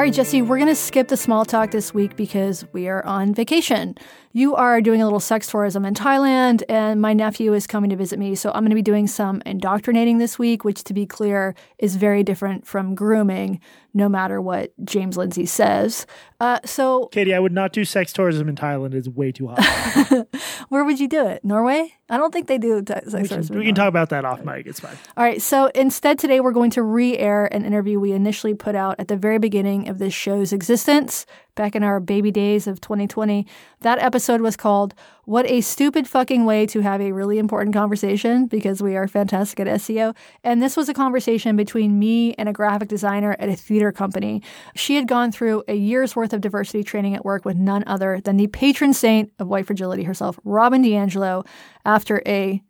[0.00, 3.04] All right, Jesse, we're going to skip the small talk this week because we are
[3.04, 3.96] on vacation.
[4.32, 7.96] You are doing a little sex tourism in Thailand, and my nephew is coming to
[7.96, 8.34] visit me.
[8.34, 11.96] So I'm going to be doing some indoctrinating this week, which, to be clear, is
[11.96, 13.60] very different from grooming,
[13.92, 16.06] no matter what James Lindsay says.
[16.40, 18.94] Uh, so, Katie, I would not do sex tourism in Thailand.
[18.94, 20.26] It's way too hot.
[20.70, 21.44] where would you do it?
[21.44, 21.92] Norway?
[22.08, 23.58] I don't think they do t- sex we can, tourism.
[23.58, 24.66] we can talk about that off mic.
[24.66, 24.96] It's fine.
[25.18, 25.42] All right.
[25.42, 29.08] So instead, today we're going to re air an interview we initially put out at
[29.08, 31.26] the very beginning of this show's existence,
[31.60, 33.46] back in our baby days of 2020.
[33.80, 34.94] That episode was called
[35.26, 39.60] What a Stupid Fucking Way to Have a Really Important Conversation, because we are fantastic
[39.60, 40.16] at SEO.
[40.42, 44.42] And this was a conversation between me and a graphic designer at a theater company.
[44.74, 48.22] She had gone through a year's worth of diversity training at work with none other
[48.22, 51.46] than the patron saint of white fragility herself, Robin DiAngelo,
[51.84, 52.62] after a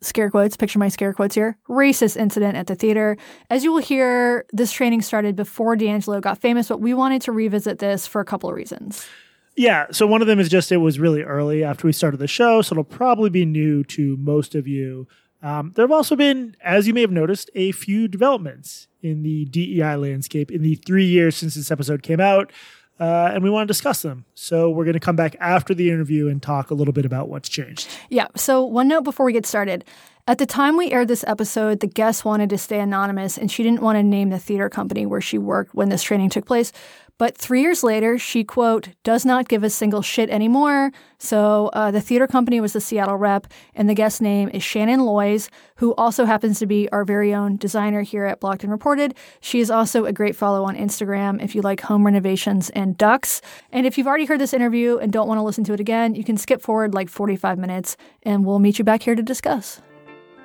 [0.00, 3.16] scare quotes, picture my scare quotes here, racist incident at the theater.
[3.50, 7.32] As you will hear, this training started before DiAngelo got famous, but we wanted to
[7.32, 9.06] revisit this for a couple of reasons.
[9.56, 9.86] Yeah.
[9.90, 12.62] So one of them is just it was really early after we started the show,
[12.62, 15.08] so it'll probably be new to most of you.
[15.42, 19.44] Um, there have also been, as you may have noticed, a few developments in the
[19.46, 22.52] DEI landscape in the three years since this episode came out.
[23.00, 24.24] Uh, and we want to discuss them.
[24.34, 27.28] So we're going to come back after the interview and talk a little bit about
[27.28, 27.88] what's changed.
[28.08, 28.26] Yeah.
[28.36, 29.84] So, one note before we get started.
[30.26, 33.62] At the time we aired this episode, the guest wanted to stay anonymous and she
[33.62, 36.70] didn't want to name the theater company where she worked when this training took place.
[37.18, 40.92] But three years later, she, quote, does not give a single shit anymore.
[41.18, 45.00] So uh, the theater company was the Seattle rep, and the guest name is Shannon
[45.00, 49.16] Loys, who also happens to be our very own designer here at Blocked and Reported.
[49.40, 53.42] She is also a great follow on Instagram if you like home renovations and ducks.
[53.72, 56.14] And if you've already heard this interview and don't want to listen to it again,
[56.14, 59.82] you can skip forward like 45 minutes, and we'll meet you back here to discuss.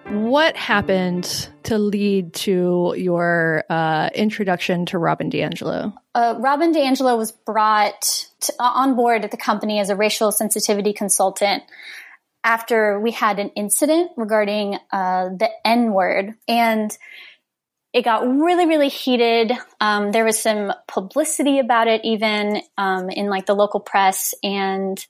[0.07, 5.93] What happened to lead to your uh, introduction to Robin DiAngelo?
[6.15, 10.31] Uh, Robin DiAngelo was brought to, uh, on board at the company as a racial
[10.31, 11.63] sensitivity consultant
[12.43, 16.35] after we had an incident regarding uh, the N word.
[16.47, 16.95] And
[17.93, 19.53] it got really, really heated.
[19.79, 24.33] Um, there was some publicity about it, even um, in like the local press.
[24.43, 25.03] And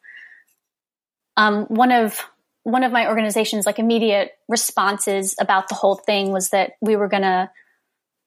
[1.37, 2.19] um, one of
[2.63, 7.09] one of my organization's like immediate responses about the whole thing was that we were
[7.09, 7.49] going to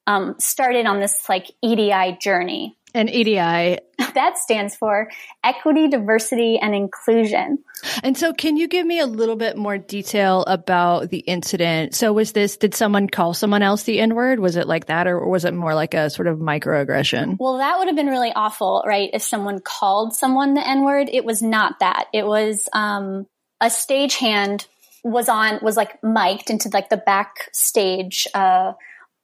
[0.06, 2.76] um, start in on this like EDI journey.
[2.94, 3.78] And EDI
[4.14, 5.10] that stands for
[5.44, 7.58] equity, diversity, and inclusion.
[8.02, 11.94] And so, can you give me a little bit more detail about the incident?
[11.94, 14.40] So, was this, did someone call someone else the N word?
[14.40, 17.36] Was it like that, or was it more like a sort of microaggression?
[17.38, 19.10] Well, that would have been really awful, right?
[19.12, 21.10] If someone called someone the N word.
[21.12, 22.06] It was not that.
[22.14, 23.26] It was, um,
[23.60, 24.66] a stagehand
[25.04, 28.72] was on was like mic'd into like the backstage uh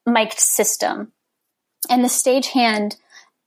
[0.07, 1.13] mic'd system.
[1.91, 2.97] And the stagehand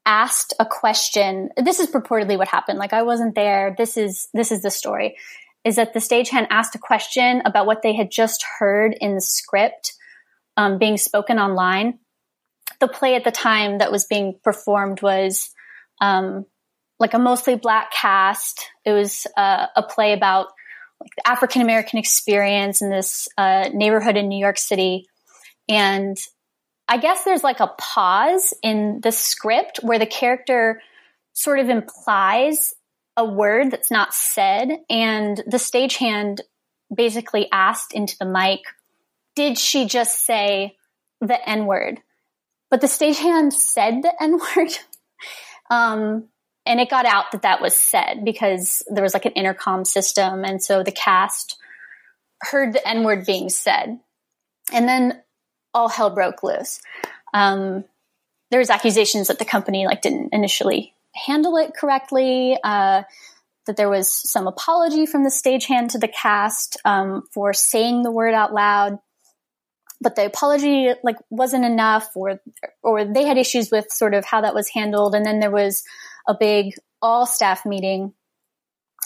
[0.05, 1.49] asked a question.
[1.57, 2.79] This is purportedly what happened.
[2.79, 3.75] Like i wasn't there.
[3.77, 5.17] This is this is the story.
[5.63, 9.21] Is that the stagehand asked a question about what they had just heard in the
[9.21, 9.93] script
[10.57, 11.99] um, being spoken online.
[12.79, 15.49] The play at the time that was being performed was
[16.01, 16.45] um,
[16.99, 18.69] like a mostly black cast.
[18.85, 20.47] It was uh, a play about
[20.99, 25.07] like the African American experience in this uh, neighborhood in New York City.
[25.67, 26.17] And
[26.87, 30.81] I guess there's like a pause in the script where the character
[31.33, 32.73] sort of implies
[33.17, 34.69] a word that's not said.
[34.89, 36.41] And the stagehand
[36.93, 38.61] basically asked into the mic,
[39.35, 40.75] Did she just say
[41.21, 42.01] the N word?
[42.69, 44.77] But the stagehand said the N word.
[45.69, 46.29] um,
[46.65, 50.43] and it got out that that was said because there was like an intercom system
[50.43, 51.57] and so the cast
[52.41, 53.99] heard the n word being said
[54.73, 55.21] and then
[55.75, 56.81] all hell broke loose.
[57.33, 57.83] Um,
[58.49, 63.03] there was accusations that the company like didn't initially handle it correctly uh,
[63.67, 68.11] that there was some apology from the stagehand to the cast um, for saying the
[68.11, 68.99] word out loud.
[70.01, 72.39] But the apology like wasn't enough or
[72.83, 75.15] or they had issues with sort of how that was handled.
[75.15, 75.83] And then there was
[76.27, 78.13] a big all staff meeting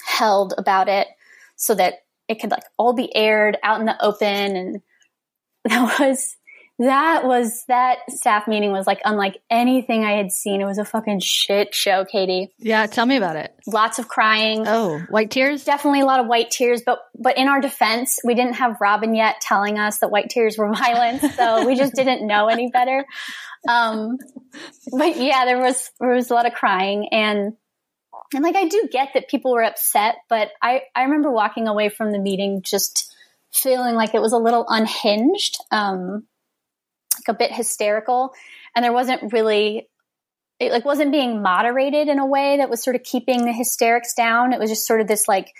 [0.05, 1.07] held about it
[1.55, 1.95] so that
[2.27, 4.55] it could like all be aired out in the open.
[4.55, 4.81] And
[5.65, 6.35] that was
[6.79, 10.61] that was that staff meeting was like unlike anything I had seen.
[10.61, 12.53] It was a fucking shit show, Katie.
[12.57, 13.53] Yeah, tell me about it.
[13.67, 14.63] Lots of crying.
[14.65, 15.65] Oh, white tears?
[15.65, 19.13] Definitely a lot of white tears, but but in our defense, we didn't have Robin
[19.13, 23.05] yet telling us that white tears were violent, so we just didn't know any better.
[23.67, 24.17] Um,
[24.89, 27.53] but yeah, there was there was a lot of crying and
[28.33, 31.89] and like I do get that people were upset, but I I remember walking away
[31.89, 33.13] from the meeting just
[33.51, 35.57] feeling like it was a little unhinged.
[35.71, 36.23] Um,
[37.19, 38.33] like a bit hysterical.
[38.75, 39.87] And there wasn't really
[40.59, 44.13] it like wasn't being moderated in a way that was sort of keeping the hysterics
[44.13, 44.51] down.
[44.51, 45.53] It was just sort of this like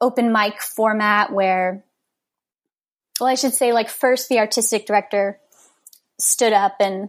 [0.00, 1.84] open mic format where,
[3.20, 5.40] well, I should say like first the artistic director
[6.20, 7.08] stood up and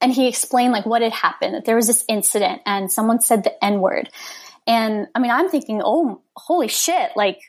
[0.00, 3.44] and he explained like what had happened that there was this incident and someone said
[3.44, 4.08] the n word.
[4.66, 7.40] And i mean i'm thinking oh holy shit like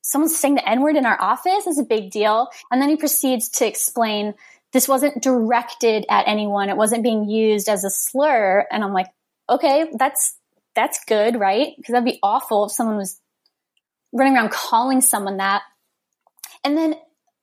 [0.00, 2.48] someone's saying the n word in our office is a big deal.
[2.70, 4.34] And then he proceeds to explain
[4.72, 9.08] this wasn't directed at anyone it wasn't being used as a slur and i'm like
[9.48, 10.36] okay that's
[10.74, 13.20] that's good right because that'd be awful if someone was
[14.12, 15.62] running around calling someone that
[16.64, 16.94] and then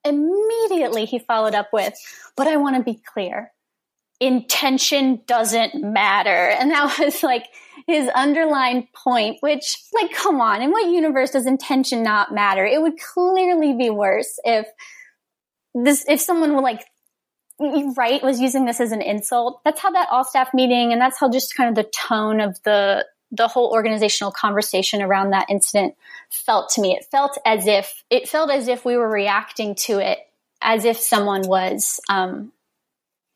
[0.06, 1.94] immediately he followed up with,
[2.38, 3.52] but I want to be clear.
[4.22, 6.30] Intention doesn't matter.
[6.30, 7.48] And that was like
[7.88, 12.66] his underlying point, which, like, come on, in what universe does intention not matter?
[12.66, 14.68] It would clearly be worse if
[15.74, 16.86] this, if someone were like,
[17.60, 19.62] right, was using this as an insult.
[19.64, 22.62] That's how that all staff meeting and that's how just kind of the tone of
[22.64, 25.96] the, the whole organizational conversation around that incident
[26.30, 26.96] felt to me.
[26.96, 30.20] It felt as if it felt as if we were reacting to it
[30.62, 32.52] as if someone was, um,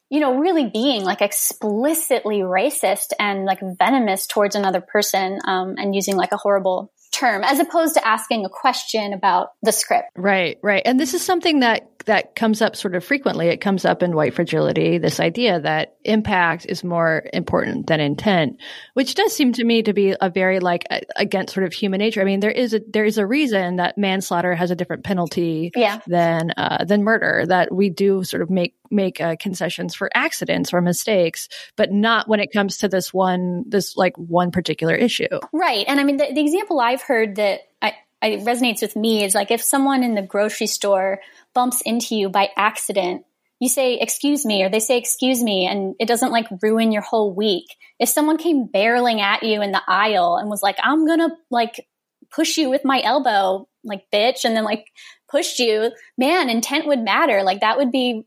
[0.10, 5.94] you know, really being like explicitly racist and like venomous towards another person, um, and
[5.94, 10.10] using like a horrible term as opposed to asking a question about the script.
[10.16, 10.82] Right, right.
[10.86, 13.48] And this is something that that comes up sort of frequently.
[13.48, 18.58] It comes up in white fragility, this idea that impact is more important than intent,
[18.94, 20.86] which does seem to me to be a very like
[21.16, 22.22] against sort of human nature.
[22.22, 25.72] I mean, there is a there is a reason that manslaughter has a different penalty
[25.76, 26.00] yeah.
[26.08, 27.46] than uh, than murder.
[27.48, 32.28] That we do sort of make make uh, concessions for accidents or mistakes, but not
[32.28, 35.28] when it comes to this one this like one particular issue.
[35.52, 35.86] Right.
[35.88, 39.36] And I mean, the, the example I've heard that I, I resonates with me is
[39.36, 41.20] like if someone in the grocery store
[41.54, 43.24] bumps into you by accident,
[43.60, 47.02] you say, excuse me, or they say, excuse me, and it doesn't like ruin your
[47.02, 47.66] whole week.
[48.00, 51.86] If someone came barreling at you in the aisle and was like, I'm gonna like
[52.32, 54.86] push you with my elbow, like bitch, and then like
[55.30, 57.44] pushed you, man, intent would matter.
[57.44, 58.26] Like that would be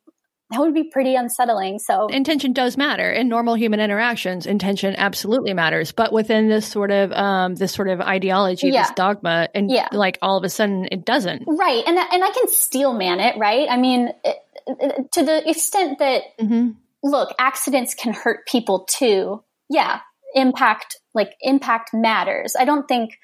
[0.52, 1.78] that would be pretty unsettling.
[1.78, 4.46] So intention does matter in normal human interactions.
[4.46, 8.82] Intention absolutely matters, but within this sort of um, this sort of ideology, yeah.
[8.82, 9.88] this dogma, and yeah.
[9.92, 11.44] like all of a sudden it doesn't.
[11.46, 13.36] Right, and and I can steel man it.
[13.38, 16.72] Right, I mean, it, it, to the extent that mm-hmm.
[17.02, 19.42] look, accidents can hurt people too.
[19.70, 20.00] Yeah,
[20.34, 22.56] impact like impact matters.
[22.58, 23.18] I don't think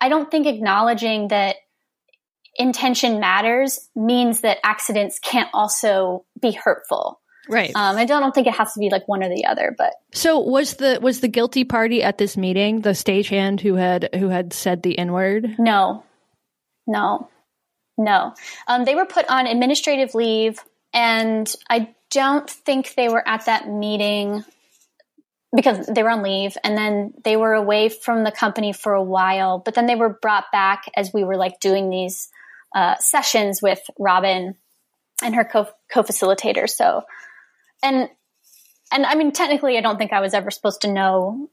[0.00, 1.56] I don't think acknowledging that
[2.60, 7.20] intention matters means that accidents can't also be hurtful.
[7.48, 7.72] Right.
[7.74, 10.38] Um, I don't, think it has to be like one or the other, but so
[10.38, 14.52] was the was the guilty party at this meeting the stagehand who had who had
[14.52, 15.56] said the n word?
[15.58, 16.04] No,
[16.86, 17.28] no,
[17.98, 18.34] no.
[18.68, 20.60] Um, they were put on administrative leave,
[20.92, 24.44] and I don't think they were at that meeting
[25.54, 29.02] because they were on leave and then they were away from the company for a
[29.02, 32.29] while but then they were brought back as we were like doing these
[32.74, 34.54] uh, sessions with Robin
[35.22, 36.68] and her co- co-facilitator.
[36.68, 37.02] So,
[37.82, 38.08] and
[38.92, 41.48] and I mean, technically, I don't think I was ever supposed to know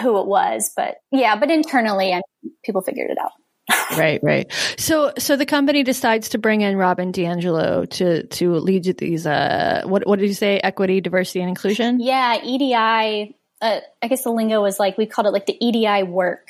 [0.00, 2.22] who it was, but yeah, but internally, I,
[2.64, 3.32] people figured it out.
[3.98, 4.50] right, right.
[4.78, 9.26] So, so the company decides to bring in Robin DiAngelo to to lead these.
[9.26, 10.58] Uh, what what did you say?
[10.58, 12.00] Equity, diversity, and inclusion.
[12.00, 13.36] Yeah, EDI.
[13.60, 16.48] Uh, I guess the lingo was like we called it like the EDI work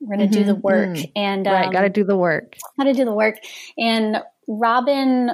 [0.00, 1.10] we're going to mm-hmm, do the work mm-hmm.
[1.14, 2.56] and um, right got to do the work.
[2.78, 3.36] got to do the work.
[3.78, 5.30] And robin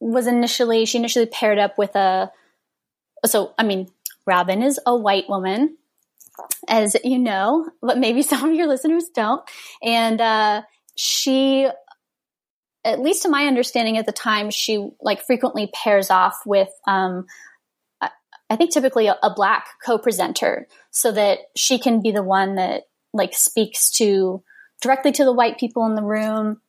[0.00, 2.30] was initially she initially paired up with a
[3.24, 3.88] so i mean
[4.26, 5.74] robin is a white woman
[6.68, 9.42] as you know but maybe some of your listeners don't.
[9.82, 10.62] And uh,
[10.96, 11.68] she
[12.84, 17.26] at least to my understanding at the time she like frequently pairs off with um,
[18.48, 22.84] I think typically a, a black co-presenter so that she can be the one that
[23.16, 24.42] like speaks to
[24.80, 26.60] directly to the white people in the room.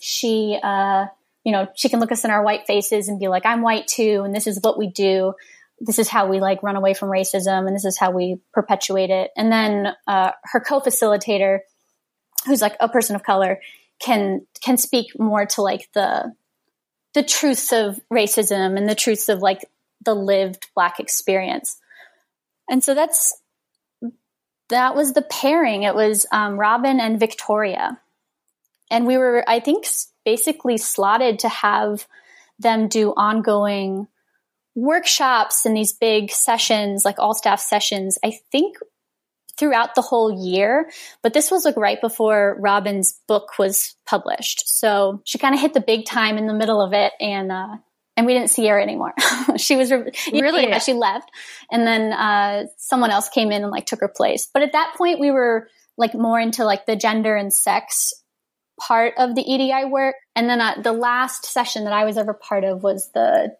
[0.00, 1.06] She, uh,
[1.44, 3.86] you know, she can look us in our white faces and be like, I'm white
[3.86, 4.22] too.
[4.24, 5.34] And this is what we do.
[5.80, 7.66] This is how we like run away from racism.
[7.66, 9.30] And this is how we perpetuate it.
[9.36, 11.60] And then, uh, her co-facilitator,
[12.46, 13.60] who's like a person of color,
[14.00, 16.32] can, can speak more to like the,
[17.12, 19.64] the truths of racism and the truths of like
[20.04, 21.78] the lived black experience.
[22.68, 23.34] And so that's
[24.68, 25.82] that was the pairing.
[25.82, 28.00] It was um, Robin and Victoria.
[28.90, 29.86] And we were, I think,
[30.24, 32.06] basically slotted to have
[32.58, 34.06] them do ongoing
[34.74, 38.76] workshops and these big sessions, like all staff sessions, I think
[39.56, 40.90] throughout the whole year.
[41.22, 44.68] But this was like right before Robin's book was published.
[44.68, 47.12] So she kind of hit the big time in the middle of it.
[47.20, 47.76] And uh,
[48.16, 49.12] and we didn't see her anymore.
[49.56, 50.68] she was re- Really?
[50.68, 51.30] yeah, she left,
[51.70, 54.48] and then uh, someone else came in and like took her place.
[54.52, 58.12] But at that point, we were like more into like the gender and sex
[58.80, 62.34] part of the EDI work, and then uh, the last session that I was ever
[62.34, 63.56] part of was the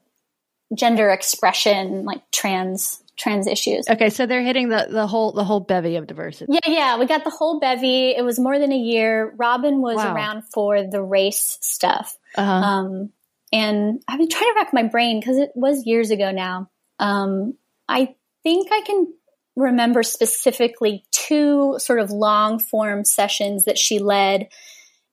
[0.77, 3.89] gender expression, like trans trans issues.
[3.89, 6.53] Okay, so they're hitting the, the whole the whole bevy of diversity.
[6.53, 8.11] Yeah, yeah, we got the whole bevy.
[8.11, 9.33] It was more than a year.
[9.37, 10.15] Robin was Wow.
[10.15, 12.17] around for the race stuff.
[12.37, 12.51] Uh-huh.
[12.53, 13.11] Um,
[13.55, 16.71] and I've been trying to rack my brain because it was years ago now.
[16.99, 17.55] Um,
[17.89, 19.15] I think I can
[19.55, 24.49] remember specifically two sort of long form sessions that she led,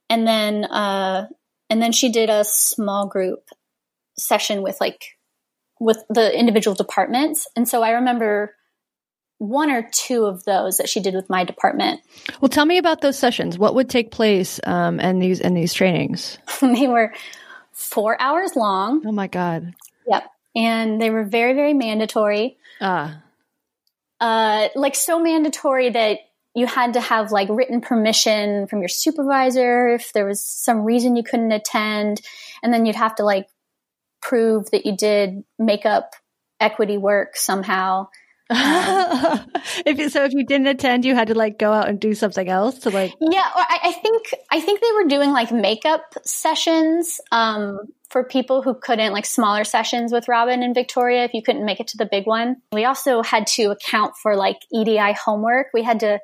[0.10, 1.28] and then uh,
[1.70, 3.44] and then she did a small group
[4.18, 5.04] session with like
[5.80, 7.46] with the individual departments.
[7.56, 8.56] And so I remember
[9.38, 12.00] one or two of those that she did with my department.
[12.40, 13.60] Well, tell me about those sessions.
[13.60, 16.40] What would take place um, in these in these trainings?
[16.62, 17.14] they were
[17.74, 19.02] four hours long.
[19.06, 19.74] Oh my god!
[20.08, 20.24] Yep.
[20.56, 22.58] And they were very, very mandatory.
[22.82, 23.22] Ah,
[24.20, 26.20] Uh, like so mandatory that
[26.54, 31.16] you had to have like written permission from your supervisor if there was some reason
[31.16, 32.22] you couldn't attend.
[32.62, 33.48] And then you'd have to like
[34.22, 36.14] prove that you did make up
[36.60, 38.10] equity work somehow.
[39.86, 42.14] if you, so, if you didn't attend, you had to like go out and do
[42.14, 43.14] something else to like.
[43.22, 47.80] Yeah, or I, I think I think they were doing like makeup sessions um,
[48.10, 51.24] for people who couldn't, like smaller sessions with Robin and Victoria.
[51.24, 54.36] If you couldn't make it to the big one, we also had to account for
[54.36, 55.68] like EDI homework.
[55.74, 56.20] We had to.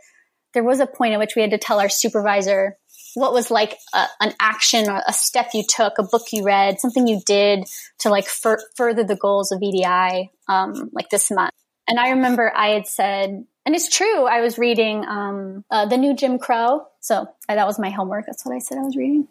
[0.54, 2.78] There was a point at which we had to tell our supervisor
[3.14, 6.80] what was like a, an action or a step you took, a book you read,
[6.80, 7.64] something you did
[8.00, 11.54] to like fur- further the goals of EDI, um, like this month.
[11.88, 15.98] And I remember I had said, and it's true, I was reading um, uh, the
[15.98, 16.88] new Jim Crow.
[17.00, 18.26] So uh, that was my homework.
[18.26, 19.28] That's what I said I was reading.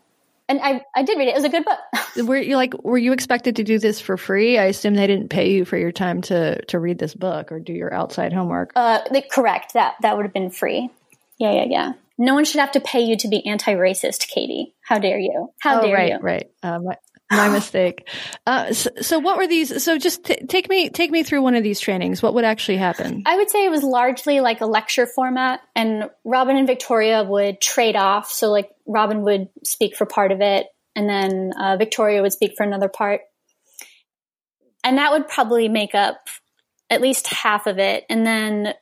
[0.48, 1.32] And I, I did read it.
[1.32, 1.78] It was a good book.
[2.28, 4.58] Were you like were you expected to do this for free?
[4.58, 7.60] I assume they didn't pay you for your time to to read this book or
[7.60, 8.72] do your outside homework.
[8.74, 9.74] Uh, they- correct.
[9.74, 10.88] That that would have been free.
[11.38, 11.92] Yeah, yeah, yeah.
[12.16, 14.74] No one should have to pay you to be anti-racist, Katie.
[14.80, 15.52] How dare you?
[15.60, 16.18] How oh, dare right, you?
[16.18, 16.50] right.
[16.62, 16.96] Uh, my,
[17.30, 18.08] my mistake.
[18.46, 19.82] Uh, so, so, what were these?
[19.82, 22.22] So, just t- take me take me through one of these trainings.
[22.22, 23.22] What would actually happen?
[23.26, 27.60] I would say it was largely like a lecture format, and Robin and Victoria would
[27.60, 28.30] trade off.
[28.30, 32.54] So, like, Robin would speak for part of it, and then uh, Victoria would speak
[32.56, 33.22] for another part.
[34.84, 36.28] And that would probably make up
[36.90, 38.04] at least half of it.
[38.08, 38.74] And then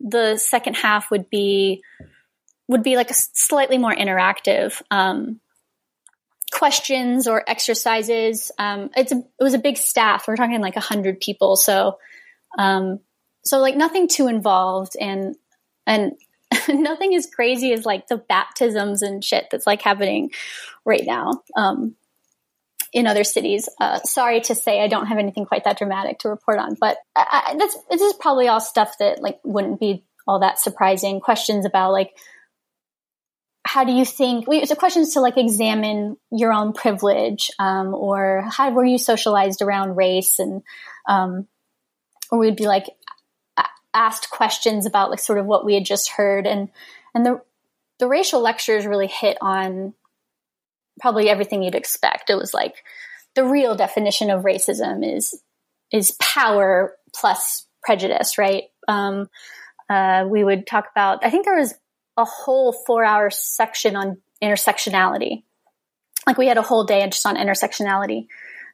[0.00, 1.82] the second half would be
[2.68, 5.40] would be like a slightly more interactive um,
[6.56, 8.50] questions or exercises.
[8.58, 10.26] Um, it's a, it was a big staff.
[10.26, 11.98] We're talking like a hundred people, so
[12.58, 13.00] um,
[13.44, 15.36] so like nothing too involved and
[15.86, 16.12] and
[16.68, 20.30] nothing as crazy as like the baptisms and shit that's like happening
[20.84, 21.94] right now um,
[22.92, 23.68] in other cities.
[23.78, 26.96] Uh, sorry to say, I don't have anything quite that dramatic to report on, but
[27.14, 31.20] I, I, that's this is probably all stuff that like wouldn't be all that surprising.
[31.20, 32.16] Questions about like
[33.66, 38.44] how do you think we so questions to like examine your own privilege um, or
[38.48, 40.38] how were you socialized around race?
[40.38, 40.62] And
[41.08, 41.48] um,
[42.30, 42.84] or we'd be like
[43.92, 46.46] asked questions about like sort of what we had just heard.
[46.46, 46.68] And
[47.12, 47.40] and the
[47.98, 49.94] the racial lectures really hit on
[51.00, 52.30] probably everything you'd expect.
[52.30, 52.84] It was like
[53.34, 55.42] the real definition of racism is
[55.92, 58.64] is power plus prejudice right?
[58.86, 59.28] Um,
[59.90, 61.72] uh, we would talk about i think there was
[62.16, 65.42] a whole four hour section on intersectionality
[66.26, 68.26] like we had a whole day just on intersectionality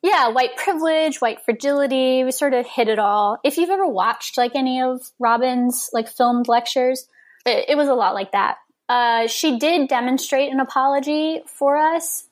[0.03, 2.25] yeah, white privilege, white fragility.
[2.25, 3.39] We sort of hit it all.
[3.45, 7.07] If you've ever watched like any of Robin's like filmed lectures,
[7.47, 8.57] it, it was a lot like that.
[8.89, 12.25] Uh, she did demonstrate an apology for us,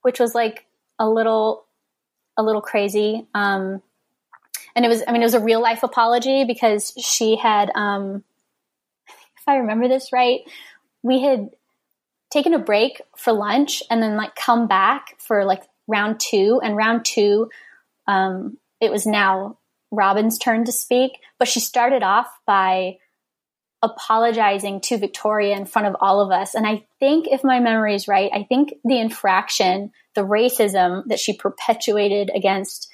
[0.00, 0.64] which was like
[0.98, 1.66] a little,
[2.38, 3.26] a little crazy.
[3.34, 3.82] Um,
[4.74, 8.24] and it was, I mean, it was a real life apology because she had, um,
[9.42, 10.40] if I remember this right,
[11.02, 11.50] we had
[12.30, 16.60] taken a break for lunch and then like come back for like round two.
[16.62, 17.50] And round two
[18.06, 19.58] um, it was now
[19.94, 22.96] robin's turn to speak but she started off by
[23.82, 26.54] apologizing to victoria in front of all of us.
[26.54, 31.18] And i think if my memory is right i think the infraction the racism that
[31.18, 32.88] she perpetuated against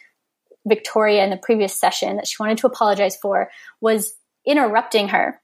[0.66, 3.48] victoria in the previous session that she wanted to apologize for
[3.80, 4.14] was
[4.44, 5.40] interrupting her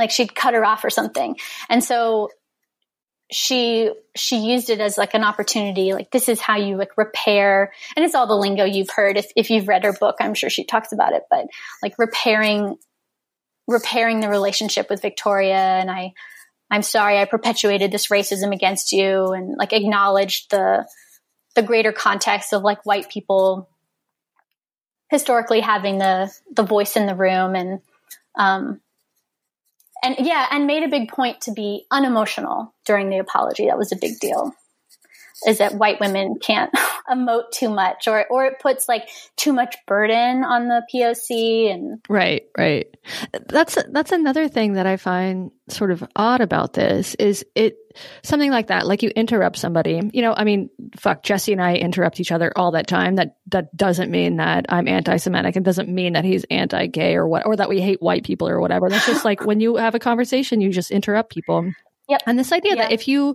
[0.00, 1.36] like she'd cut her off or something.
[1.68, 2.30] And so
[3.30, 7.72] she she used it as like an opportunity like this is how you like repair.
[7.94, 9.16] And it's all the lingo you've heard.
[9.16, 11.22] If, if you've read her book i'm sure she talks about it.
[11.30, 11.46] But
[11.82, 12.76] like repairing
[13.68, 16.12] repairing the relationship with victoria and i
[16.72, 20.84] i'm sorry i perpetuated this racism against you and like acknowledged the
[21.54, 23.68] the greater context of like white people
[25.10, 27.54] historically having the the voice in the room.
[27.54, 27.80] And
[28.36, 28.80] um
[30.02, 33.66] and yeah and made a big point to be unemotional during the apology.
[33.66, 34.54] That was a big deal
[35.46, 36.72] is that white women can't
[37.10, 42.00] emote too much or or it puts like too much burden on the POC and
[42.08, 42.86] right right.
[43.48, 47.76] That's that's another thing that I find sort of odd about this is it
[48.22, 50.00] something like that like you interrupt somebody.
[50.12, 53.16] You know I mean fuck Jesse and I interrupt each other all that time.
[53.16, 55.56] That that doesn't mean that I'm anti-semitic.
[55.56, 58.60] It doesn't mean that he's anti-gay or what or that we hate white people or
[58.60, 58.88] whatever.
[58.88, 61.72] That's just like when you have a conversation you just interrupt people
[62.10, 62.22] Yep.
[62.26, 62.82] And this idea Yeah.
[62.82, 63.34] that if you,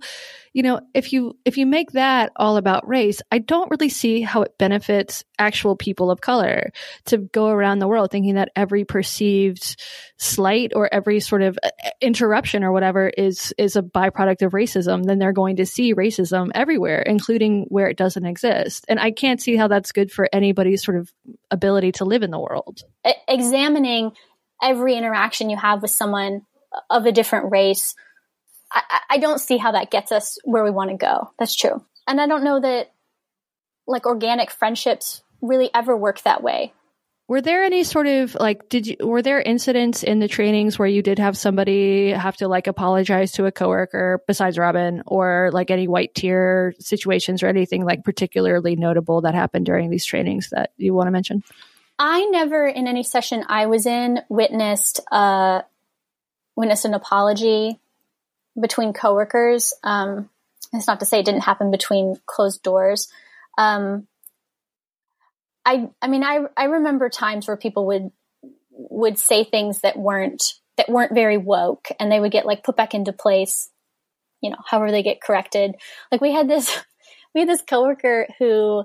[0.53, 4.22] you know, if you if you make that all about race, I don't really see
[4.22, 6.72] how it benefits actual people of color
[7.05, 9.75] to go around the world thinking that every perceived
[10.17, 15.03] slight or every sort of uh, interruption or whatever is is a byproduct of racism.
[15.03, 18.86] Then they're going to see racism everywhere, including where it doesn't exist.
[18.88, 21.12] And I can't see how that's good for anybody's sort of
[21.51, 22.82] ability to live in the world.
[23.27, 24.12] examining
[24.62, 26.41] every interaction you have with someone
[26.89, 27.96] of a different race,
[28.75, 31.32] I, I- don't see how that gets us where we want to go.
[31.39, 31.84] That's true.
[32.08, 32.91] And I don't know that
[33.88, 36.74] like organic friendships really ever work that way.
[37.27, 40.88] Were there any sort of like did you were there incidents in the trainings where
[40.88, 45.72] you did have somebody have to like apologize to a coworker besides Robin or like
[45.72, 50.72] any white tear situations or anything like particularly notable that happened during these trainings that
[50.77, 51.44] you want to mention?
[51.98, 55.62] I never in any session I was in witnessed uh
[56.55, 57.79] witnessed an apology
[58.59, 59.74] between coworkers.
[59.83, 60.29] Um
[60.74, 63.12] it's not to say it didn't happen between closed doors.
[63.57, 64.07] Um
[65.65, 68.12] I I mean I I remember times where people would
[68.71, 72.75] would say things that weren't that weren't very woke and they would get like put
[72.75, 73.69] back into place,
[74.41, 75.75] you know, however they get corrected.
[76.12, 76.77] Like we had this
[77.33, 78.83] we had this coworker who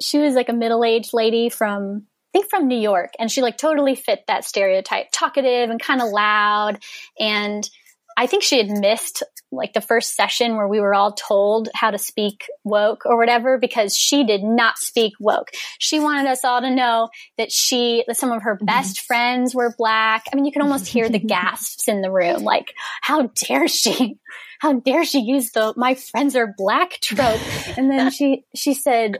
[0.00, 3.56] she was like a middle-aged lady from I think from New York and she like
[3.56, 6.82] totally fit that stereotype talkative and kind of loud
[7.18, 7.68] and
[8.16, 11.90] I think she had missed like the first session where we were all told how
[11.90, 15.50] to speak woke or whatever because she did not speak woke.
[15.78, 19.74] She wanted us all to know that she that some of her best friends were
[19.76, 20.24] black.
[20.32, 24.18] I mean you can almost hear the gasps in the room like how dare she
[24.60, 27.40] how dare she use the my friends are black trope
[27.76, 29.18] and then she she said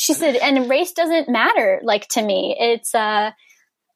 [0.00, 1.80] she said, and race doesn't matter.
[1.82, 3.32] Like to me, it's uh,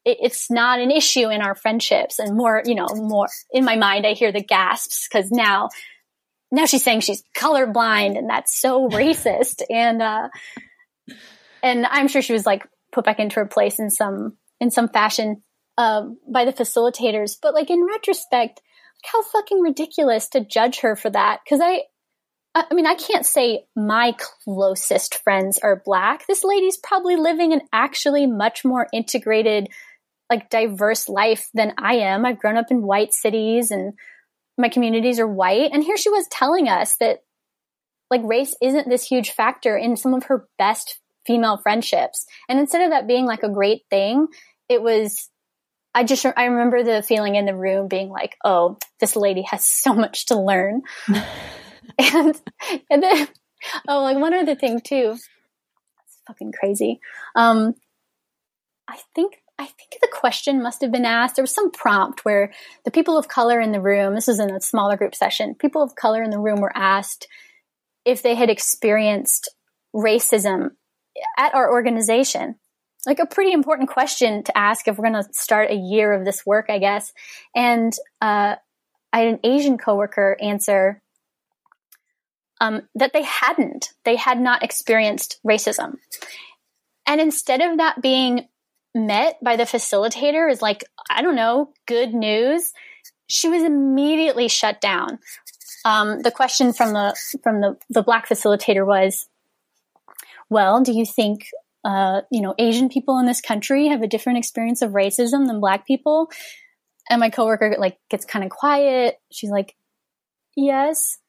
[0.05, 2.19] it, it's not an issue in our friendships.
[2.19, 5.69] And more, you know, more in my mind, I hear the gasps because now,
[6.51, 9.61] now she's saying she's colorblind, and that's so racist.
[9.69, 10.29] And uh,
[11.61, 14.87] and I'm sure she was like put back into her place in some in some
[14.87, 15.41] fashion
[15.77, 17.37] uh, by the facilitators.
[17.41, 18.61] But like in retrospect,
[19.05, 21.39] like how fucking ridiculous to judge her for that.
[21.43, 21.81] Because I
[22.55, 24.15] I mean, I can't say my
[24.45, 26.25] closest friends are black.
[26.25, 29.67] This lady's probably living an actually much more integrated,
[30.29, 32.25] like diverse life than I am.
[32.25, 33.93] I've grown up in white cities and
[34.57, 35.71] my communities are white.
[35.71, 37.19] And here she was telling us that
[38.09, 42.25] like race isn't this huge factor in some of her best female friendships.
[42.47, 44.27] And instead of that being like a great thing,
[44.69, 45.29] it was
[45.93, 49.63] I just I remember the feeling in the room being like, "Oh, this lady has
[49.65, 50.81] so much to learn."
[51.97, 52.41] and
[52.89, 53.27] and then
[53.87, 56.99] oh like one other thing too it's fucking crazy
[57.35, 57.73] um
[58.87, 62.51] i think i think the question must have been asked there was some prompt where
[62.83, 65.81] the people of color in the room this was in a smaller group session people
[65.81, 67.27] of color in the room were asked
[68.05, 69.49] if they had experienced
[69.95, 70.71] racism
[71.37, 72.55] at our organization
[73.07, 76.25] like a pretty important question to ask if we're going to start a year of
[76.25, 77.13] this work i guess
[77.55, 78.55] and uh,
[79.13, 81.01] i had an asian coworker answer
[82.61, 83.93] um, that they hadn't.
[84.03, 85.95] They had not experienced racism.
[87.07, 88.47] And instead of that being
[88.95, 92.71] met by the facilitator as like, I don't know, good news,
[93.27, 95.19] she was immediately shut down.
[95.83, 99.27] Um, the question from the from the, the black facilitator was,
[100.49, 101.47] well, do you think
[101.83, 105.59] uh, you know Asian people in this country have a different experience of racism than
[105.59, 106.31] black people?
[107.07, 109.19] And my coworker like gets kind of quiet.
[109.31, 109.75] She's like,
[110.55, 111.19] yes.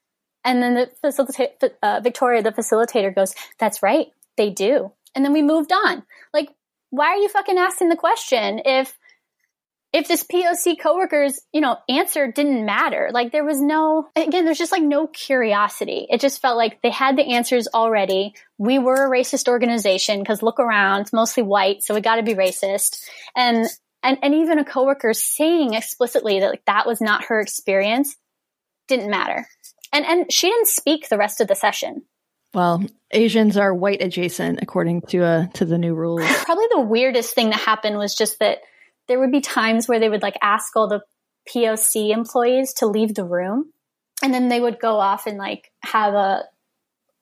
[0.43, 4.07] And then the facilitator, uh, Victoria, the facilitator goes, that's right.
[4.37, 4.93] They do.
[5.15, 6.05] And then we moved on.
[6.33, 6.51] Like,
[6.91, 8.97] why are you fucking asking the question if,
[9.93, 13.11] if this POC coworker's, you know, answer didn't matter?
[13.13, 16.07] Like there was no, again, there's just like no curiosity.
[16.11, 18.35] It just felt like they had the answers already.
[18.59, 21.83] We were a racist organization because look around, it's mostly white.
[21.83, 23.01] So we got to be racist.
[23.35, 23.67] And,
[24.03, 28.17] and, and even a coworker saying explicitly that like that was not her experience
[28.89, 29.47] didn't matter
[29.93, 32.03] and and she didn't speak the rest of the session
[32.57, 36.23] Well, Asians are white adjacent according to uh, to the new rules.
[36.45, 38.61] Probably the weirdest thing that happened was just that
[39.09, 41.03] there would be times where they would like ask all the
[41.53, 43.73] POC employees to leave the room
[44.23, 46.45] and then they would go off and like have a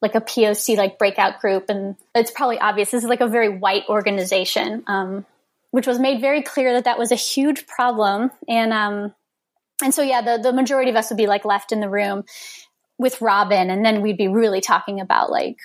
[0.00, 3.58] like a POC like breakout group and it's probably obvious this is like a very
[3.58, 5.26] white organization um,
[5.72, 9.12] which was made very clear that that was a huge problem and um
[9.82, 12.22] and so yeah the the majority of us would be like left in the room
[12.98, 15.56] with Robin, and then we'd be really talking about like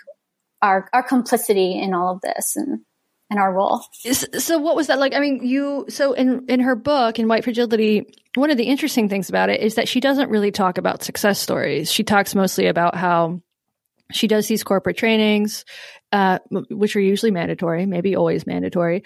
[0.61, 2.81] our our complicity in all of this and
[3.29, 3.83] and our role.
[3.93, 5.13] So what was that like?
[5.13, 9.09] I mean, you so in in her book in White Fragility, one of the interesting
[9.09, 11.91] things about it is that she doesn't really talk about success stories.
[11.91, 13.41] She talks mostly about how
[14.11, 15.65] she does these corporate trainings,
[16.11, 19.03] uh, which are usually mandatory, maybe always mandatory,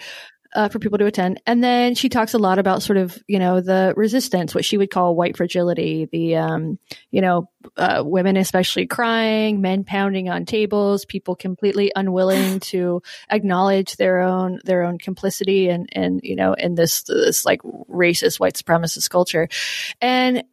[0.54, 1.40] uh, for people to attend.
[1.46, 4.78] And then she talks a lot about sort of, you know, the resistance, what she
[4.78, 6.78] would call white fragility, the, um,
[7.10, 13.96] you know, uh, women especially crying, men pounding on tables, people completely unwilling to acknowledge
[13.96, 18.54] their own, their own complicity and, and, you know, in this, this like racist white
[18.54, 19.48] supremacist culture.
[20.00, 20.44] And,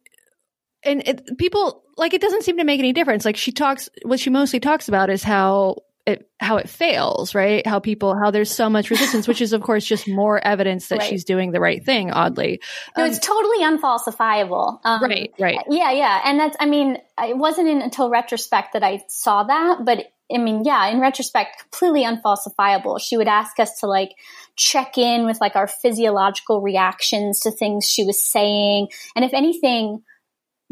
[0.82, 3.24] and it, people like it doesn't seem to make any difference.
[3.24, 7.64] Like she talks, what she mostly talks about is how it how it fails, right?
[7.66, 10.98] How people how there's so much resistance, which is of course just more evidence that
[10.98, 11.08] right.
[11.08, 12.10] she's doing the right thing.
[12.10, 12.60] Oddly,
[12.96, 14.80] no, um, it's totally unfalsifiable.
[14.84, 18.82] Um, right, right, yeah, yeah, and that's I mean, it wasn't in, until retrospect that
[18.82, 23.00] I saw that, but I mean, yeah, in retrospect, completely unfalsifiable.
[23.00, 24.10] She would ask us to like
[24.56, 30.02] check in with like our physiological reactions to things she was saying, and if anything.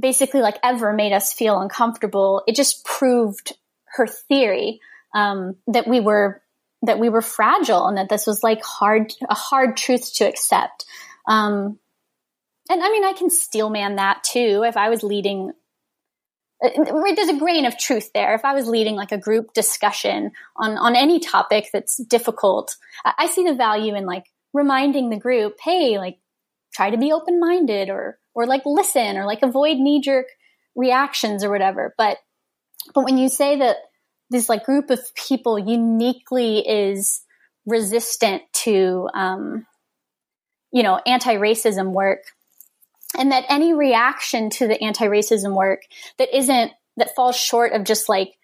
[0.00, 2.42] Basically, like ever made us feel uncomfortable.
[2.46, 3.52] It just proved
[3.84, 4.80] her theory
[5.14, 6.42] um, that we were
[6.82, 10.86] that we were fragile and that this was like hard a hard truth to accept.
[11.28, 11.78] Um,
[12.70, 14.62] and I mean, I can steelman that too.
[14.64, 15.52] If I was leading,
[16.64, 16.68] uh,
[17.16, 18.34] there's a grain of truth there.
[18.34, 23.26] If I was leading like a group discussion on on any topic that's difficult, I
[23.26, 26.18] see the value in like reminding the group, hey, like
[26.72, 30.26] try to be open minded or or like listen or like avoid knee jerk
[30.76, 31.94] reactions or whatever.
[31.98, 32.18] But
[32.94, 33.76] but when you say that
[34.30, 37.22] this like group of people uniquely is
[37.66, 39.66] resistant to um,
[40.72, 42.20] you know anti-racism work.
[43.18, 45.82] And that any reaction to the anti-racism work
[46.18, 48.38] that isn't that falls short of just like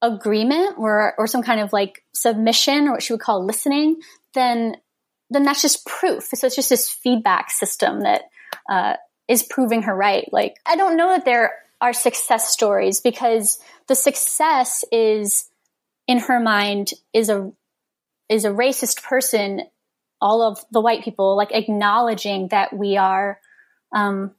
[0.00, 3.96] agreement or or some kind of like submission or what she would call listening
[4.34, 4.76] then
[5.30, 6.28] then that's just proof.
[6.34, 8.22] So it's just this feedback system that
[8.68, 8.94] uh,
[9.26, 10.28] is proving her right.
[10.32, 11.52] Like i don't know that there
[11.84, 15.50] are success stories because the success is
[16.08, 17.52] in her mind is a
[18.30, 19.60] is a racist person
[20.18, 23.38] all of the white people like acknowledging that we are
[23.94, 24.30] um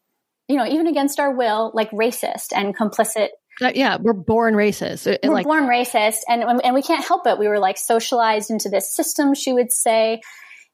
[0.48, 3.28] you know even against our will like racist and complicit.
[3.62, 5.06] Uh, yeah we're born racist.
[5.06, 7.38] We're like, born racist and and we can't help it.
[7.38, 10.20] We were like socialized into this system she would say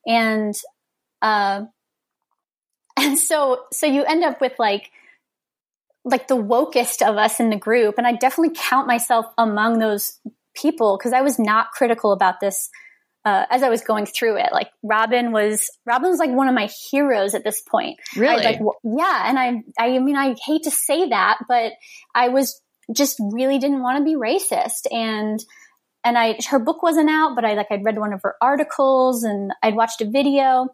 [0.08, 0.56] and
[1.22, 1.66] uh
[2.98, 4.90] and so so you end up with like
[6.04, 7.96] like the wokest of us in the group.
[7.98, 10.20] And I definitely count myself among those
[10.56, 12.70] people because I was not critical about this
[13.24, 14.50] uh, as I was going through it.
[14.52, 18.00] Like Robin was, Robin was like one of my heroes at this point.
[18.16, 18.44] Really?
[18.44, 19.30] like, well, yeah.
[19.30, 21.74] And I, I mean, I hate to say that, but
[22.16, 22.60] I was
[22.94, 24.92] just really didn't want to be racist.
[24.92, 25.40] And,
[26.04, 29.24] and I, her book wasn't out, but I like, I'd read one of her articles
[29.24, 30.70] and I'd watched a video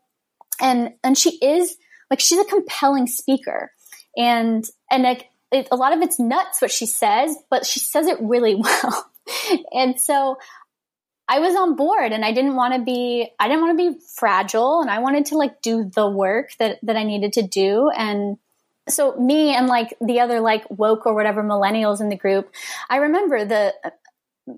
[0.61, 1.75] and, and she is
[2.09, 3.71] like, she's a compelling speaker
[4.17, 8.07] and and like it, a lot of it's nuts what she says, but she says
[8.07, 9.11] it really well.
[9.71, 10.37] and so
[11.29, 13.99] I was on board and I didn't want to be I didn't want to be
[14.15, 17.89] fragile and I wanted to like do the work that that I needed to do
[17.95, 18.37] and
[18.89, 22.53] so me and like the other like woke or whatever millennials in the group,
[22.89, 23.73] I remember the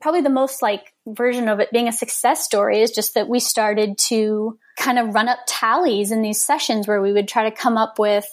[0.01, 3.39] probably the most like version of it being a success story is just that we
[3.39, 7.55] started to kind of run up tallies in these sessions where we would try to
[7.55, 8.27] come up with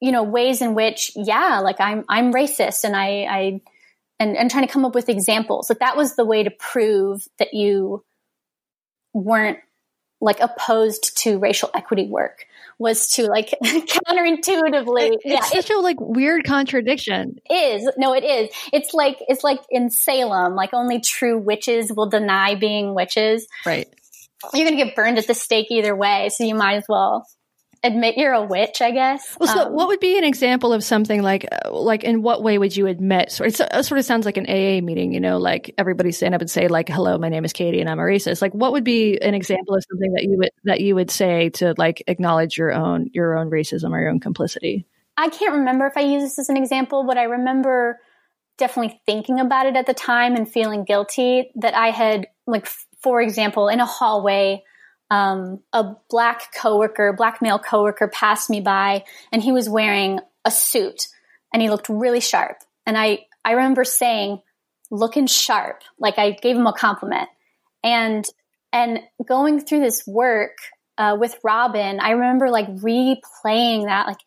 [0.00, 3.60] you know, ways in which, yeah, like I'm, I'm racist and I, I,
[4.18, 5.70] and, and trying to come up with examples.
[5.70, 8.04] Like that was the way to prove that you
[9.12, 9.58] weren't
[10.20, 12.46] like opposed to racial equity work
[12.78, 15.16] was to like counterintuitively.
[15.24, 17.36] yeah, it's such a like weird contradiction.
[17.50, 18.50] Is no, it is.
[18.72, 23.46] It's like it's like in Salem, like only true witches will deny being witches.
[23.64, 23.88] Right.
[24.52, 27.26] You're gonna get burned at the stake either way, so you might as well
[27.86, 29.36] admit you're a witch, I guess.
[29.40, 32.58] Well, so um, what would be an example of something like, like in what way
[32.58, 33.32] would you admit?
[33.32, 36.40] So it sort of sounds like an AA meeting, you know, like everybody stand up
[36.40, 38.84] and say like, "Hello, my name is Katie, and I'm a racist." Like, what would
[38.84, 42.58] be an example of something that you would that you would say to like acknowledge
[42.58, 44.86] your own your own racism or your own complicity?
[45.16, 47.98] I can't remember if I use this as an example, but I remember
[48.58, 52.66] definitely thinking about it at the time and feeling guilty that I had, like,
[53.00, 54.62] for example, in a hallway,
[55.10, 60.50] um, a black coworker, black male coworker passed me by and he was wearing a
[60.50, 61.08] suit
[61.52, 62.58] and he looked really sharp.
[62.84, 64.40] And I, I remember saying,
[64.90, 67.28] looking sharp, like I gave him a compliment.
[67.82, 68.24] And,
[68.72, 70.58] and going through this work,
[70.98, 74.20] uh, with Robin, I remember like replaying that, like,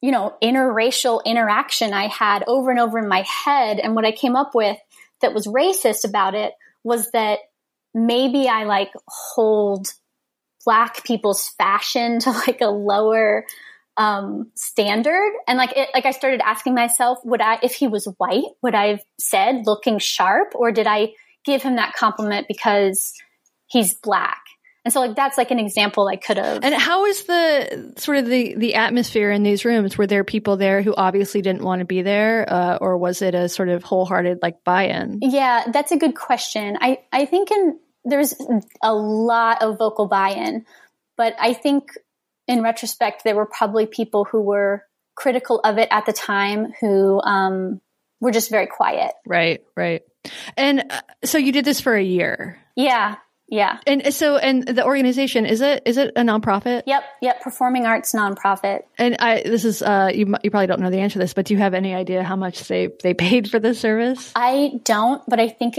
[0.00, 3.78] you know, interracial interaction I had over and over in my head.
[3.78, 4.76] And what I came up with
[5.20, 7.38] that was racist about it was that
[7.94, 9.92] maybe I like hold
[10.64, 13.44] black people's fashion to like a lower
[13.96, 15.32] um standard.
[15.46, 18.74] And like it like I started asking myself would I if he was white would
[18.74, 20.52] I have said looking sharp?
[20.54, 21.12] Or did I
[21.44, 23.12] give him that compliment because
[23.66, 24.41] he's black
[24.84, 26.64] and so like that's like an example I could have.
[26.64, 29.96] And how is the sort of the the atmosphere in these rooms?
[29.96, 33.34] Were there people there who obviously didn't want to be there, uh, or was it
[33.34, 35.20] a sort of wholehearted like buy-in?
[35.22, 36.78] Yeah, that's a good question.
[36.80, 38.34] I I think in there's
[38.82, 40.66] a lot of vocal buy-in,
[41.16, 41.92] but I think
[42.48, 47.20] in retrospect there were probably people who were critical of it at the time who
[47.22, 47.80] um,
[48.20, 49.12] were just very quiet.
[49.26, 50.02] Right, right.
[50.56, 52.58] And uh, so you did this for a year.
[52.74, 53.16] Yeah,
[53.52, 53.80] yeah.
[53.86, 56.84] And so, and the organization is it is it a nonprofit?
[56.86, 57.42] Yep, yep.
[57.42, 58.84] Performing arts nonprofit.
[58.96, 61.44] And I this is uh you you probably don't know the answer to this, but
[61.44, 64.32] do you have any idea how much they they paid for this service?
[64.34, 65.78] I don't, but I think,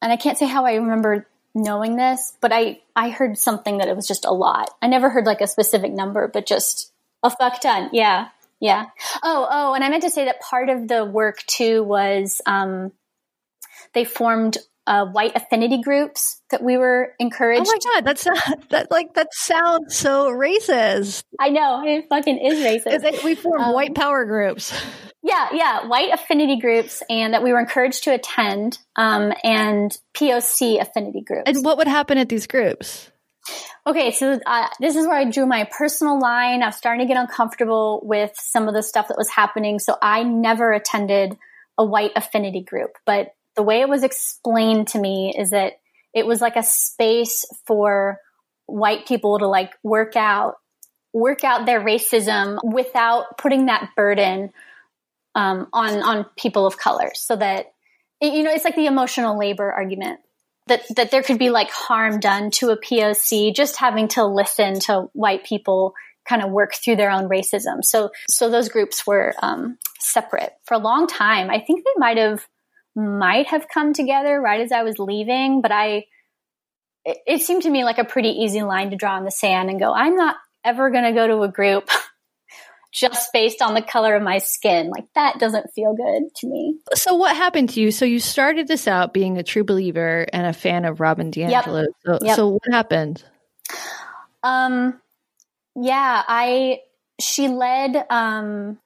[0.00, 3.88] and I can't say how I remember knowing this, but I I heard something that
[3.88, 4.70] it was just a lot.
[4.80, 6.90] I never heard like a specific number, but just
[7.22, 7.90] a fuck ton.
[7.92, 8.28] Yeah,
[8.60, 8.86] yeah.
[9.22, 12.92] Oh, oh, and I meant to say that part of the work too was um,
[13.92, 17.66] they formed uh, white affinity groups that we were encouraged.
[17.66, 21.22] Oh my god, that's not, that like that sounds so racist.
[21.40, 23.24] I know it fucking is racist.
[23.24, 24.72] we form um, white power groups.
[25.22, 30.80] Yeah, yeah, white affinity groups, and that we were encouraged to attend, um, and POC
[30.80, 31.44] affinity groups.
[31.46, 33.08] And what would happen at these groups?
[33.86, 36.62] Okay, so uh, this is where I drew my personal line.
[36.62, 39.96] I was starting to get uncomfortable with some of the stuff that was happening, so
[40.00, 41.36] I never attended
[41.78, 45.74] a white affinity group, but the way it was explained to me is that
[46.14, 48.18] it was like a space for
[48.66, 50.56] white people to like work out
[51.12, 54.50] work out their racism without putting that burden
[55.34, 57.10] um, on on people of color.
[57.14, 57.72] So that
[58.20, 60.20] you know it's like the emotional labor argument
[60.66, 64.80] that that there could be like harm done to a POC just having to listen
[64.80, 65.94] to white people
[66.28, 67.82] kind of work through their own racism.
[67.82, 70.52] So so those groups were um, separate.
[70.64, 72.46] For a long time I think they might have
[72.94, 76.04] might have come together right as I was leaving, but I,
[77.04, 79.70] it, it seemed to me like a pretty easy line to draw in the sand
[79.70, 81.88] and go, I'm not ever going to go to a group
[82.92, 84.90] just based on the color of my skin.
[84.90, 86.78] Like that doesn't feel good to me.
[86.94, 87.90] So what happened to you?
[87.90, 91.84] So you started this out being a true believer and a fan of Robin DiAngelo.
[91.84, 91.88] Yep.
[92.04, 92.36] So, yep.
[92.36, 93.24] so what happened?
[94.42, 95.00] Um,
[95.74, 96.80] yeah, I,
[97.18, 98.78] she led, um,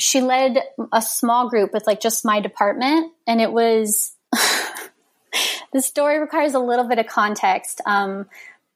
[0.00, 0.58] she led
[0.92, 4.12] a small group with like just my department and it was
[5.72, 8.26] the story requires a little bit of context um,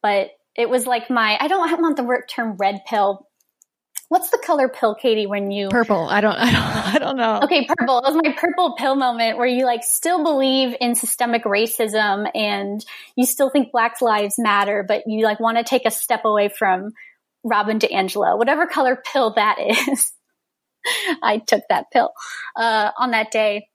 [0.02, 3.26] but it was like my i don't want the word term red pill.
[4.08, 6.08] What's the color pill katie when you purple.
[6.08, 7.40] I don't i don't i don't know.
[7.42, 7.98] Okay purple.
[7.98, 12.84] It was my purple pill moment where you like still believe in systemic racism and
[13.16, 16.48] you still think black lives matter but you like want to take a step away
[16.48, 16.92] from
[17.44, 19.56] robin diangelo whatever color pill that
[19.88, 20.12] is
[21.22, 22.10] I took that pill
[22.56, 23.68] uh, on that day.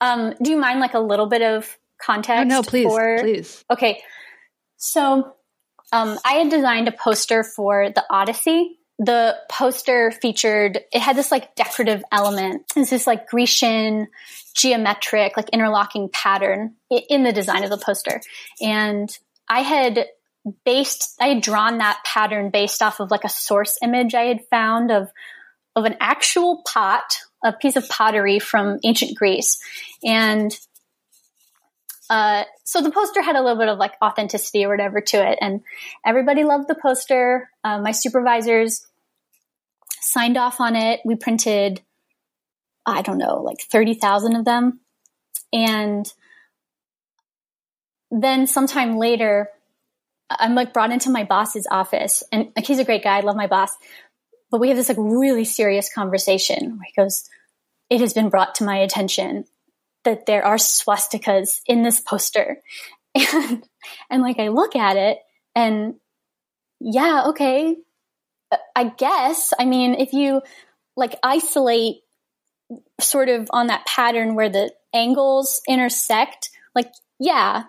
[0.00, 2.40] Um, do you mind like a little bit of context?
[2.40, 3.18] Oh, no, please, for...
[3.20, 3.64] please.
[3.70, 4.02] Okay,
[4.76, 5.34] so
[5.92, 8.78] um, I had designed a poster for the Odyssey.
[8.98, 12.62] The poster featured it had this like decorative element.
[12.76, 14.08] It's this like Grecian
[14.54, 18.20] geometric like interlocking pattern in the design of the poster,
[18.60, 19.10] and
[19.48, 20.06] I had
[20.64, 24.46] based I had drawn that pattern based off of like a source image I had
[24.50, 25.10] found of
[25.76, 29.58] of an actual pot, a piece of pottery from ancient Greece.
[30.02, 30.58] And
[32.08, 35.38] uh, so the poster had a little bit of like authenticity or whatever to it.
[35.40, 35.60] And
[36.04, 37.50] everybody loved the poster.
[37.62, 38.86] Uh, my supervisors
[40.00, 41.00] signed off on it.
[41.04, 41.82] We printed,
[42.86, 44.80] I don't know, like 30,000 of them.
[45.52, 46.10] And
[48.10, 49.50] then sometime later,
[50.30, 53.18] I'm like brought into my boss's office and like, he's a great guy.
[53.18, 53.70] I love my boss.
[54.50, 57.28] But we have this like really serious conversation where he goes,
[57.90, 59.44] It has been brought to my attention
[60.04, 62.62] that there are swastikas in this poster.
[63.32, 63.64] And,
[64.10, 65.16] and like I look at it
[65.54, 65.94] and
[66.80, 67.76] yeah, okay.
[68.52, 69.54] Uh, I guess.
[69.58, 70.42] I mean, if you
[70.96, 72.02] like isolate
[73.00, 77.64] sort of on that pattern where the angles intersect, like, yeah,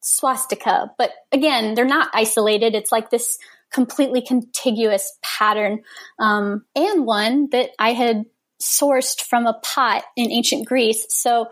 [0.00, 0.90] swastika.
[0.98, 2.74] But again, they're not isolated.
[2.74, 3.38] It's like this
[3.72, 5.82] completely contiguous pattern,
[6.18, 8.24] um, and one that I had
[8.60, 11.06] sourced from a pot in ancient Greece.
[11.10, 11.46] So,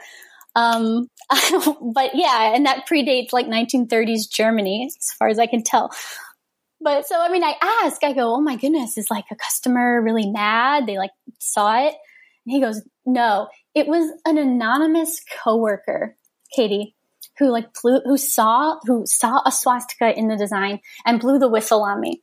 [0.55, 1.09] um,
[1.95, 5.91] but yeah, and that predates like 1930s Germany, as far as I can tell.
[6.81, 10.01] But so, I mean, I ask, I go, oh my goodness, is like a customer
[10.01, 10.87] really mad?
[10.87, 11.95] They like saw it.
[12.47, 16.17] And he goes, no, it was an anonymous coworker,
[16.57, 16.95] Katie,
[17.41, 21.49] who like blew, who saw, who saw a swastika in the design and blew the
[21.49, 22.23] whistle on me.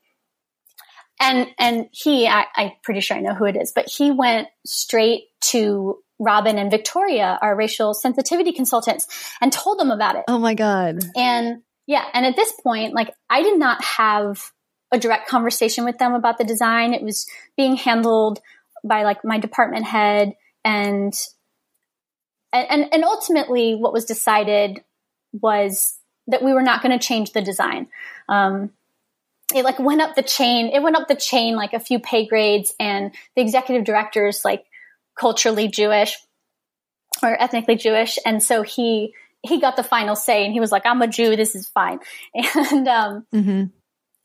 [1.20, 4.48] And, and he, I, I'm pretty sure I know who it is, but he went
[4.66, 9.08] straight to Robin and Victoria, our racial sensitivity consultants,
[9.42, 10.24] and told them about it.
[10.28, 11.00] Oh my God.
[11.16, 14.52] And yeah, and at this point, like I did not have
[14.92, 16.94] a direct conversation with them about the design.
[16.94, 18.40] It was being handled
[18.84, 21.14] by like my department head and
[22.54, 24.84] and and ultimately what was decided
[25.42, 25.98] was
[26.28, 27.88] that we were not going to change the design.
[28.28, 28.72] Um,
[29.54, 30.68] it like went up the chain.
[30.68, 34.66] It went up the chain like a few pay grades, and the executive director's like
[35.18, 36.18] culturally Jewish
[37.24, 40.86] or ethnically Jewish, and so he he got the final say, and he was like,
[40.86, 41.36] "I'm a Jew.
[41.36, 42.00] This is fine."
[42.36, 43.64] And um, mm-hmm.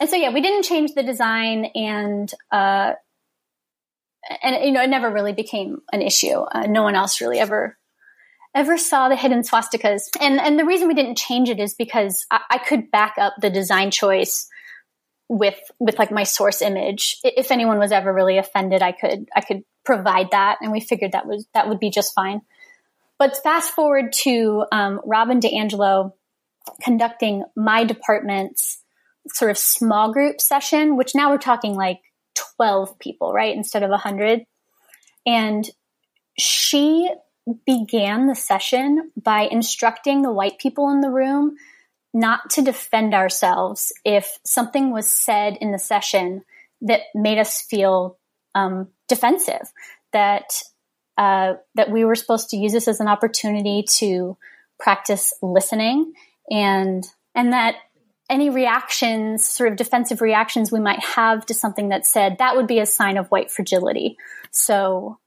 [0.00, 2.94] and so yeah, we didn't change the design, and uh,
[4.42, 6.34] and you know, it never really became an issue.
[6.34, 7.78] Uh, no one else really ever
[8.54, 10.02] ever saw the hidden swastikas.
[10.20, 13.34] And and the reason we didn't change it is because I, I could back up
[13.40, 14.48] the design choice
[15.28, 17.18] with with like my source image.
[17.24, 21.12] If anyone was ever really offended, I could I could provide that, and we figured
[21.12, 22.42] that was that would be just fine.
[23.18, 26.12] But fast forward to um, Robin DiAngelo
[26.82, 28.82] conducting my department's
[29.28, 32.00] sort of small group session, which now we're talking like
[32.56, 33.54] 12 people, right?
[33.56, 34.44] Instead of 100.
[35.26, 35.68] And
[36.38, 37.08] she
[37.66, 41.56] began the session by instructing the white people in the room
[42.14, 46.42] not to defend ourselves if something was said in the session
[46.82, 48.18] that made us feel
[48.54, 49.72] um, defensive.
[50.12, 50.62] That
[51.16, 54.36] uh, that we were supposed to use this as an opportunity to
[54.78, 56.12] practice listening,
[56.50, 57.76] and and that
[58.28, 62.66] any reactions, sort of defensive reactions we might have to something that said, that would
[62.66, 64.16] be a sign of white fragility.
[64.50, 65.18] So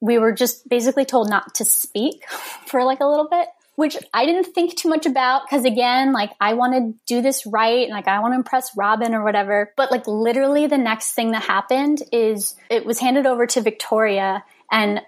[0.00, 2.28] we were just basically told not to speak
[2.66, 6.32] for like a little bit, which I didn't think too much about because again, like
[6.40, 9.72] I want to do this right and like I want to impress Robin or whatever.
[9.76, 14.44] But like literally the next thing that happened is it was handed over to Victoria
[14.70, 15.00] and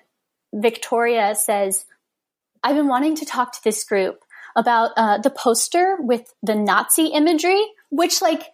[0.53, 1.85] Victoria says,
[2.63, 4.25] I've been wanting to talk to this group
[4.57, 8.53] about uh, the poster with the Nazi imagery, which like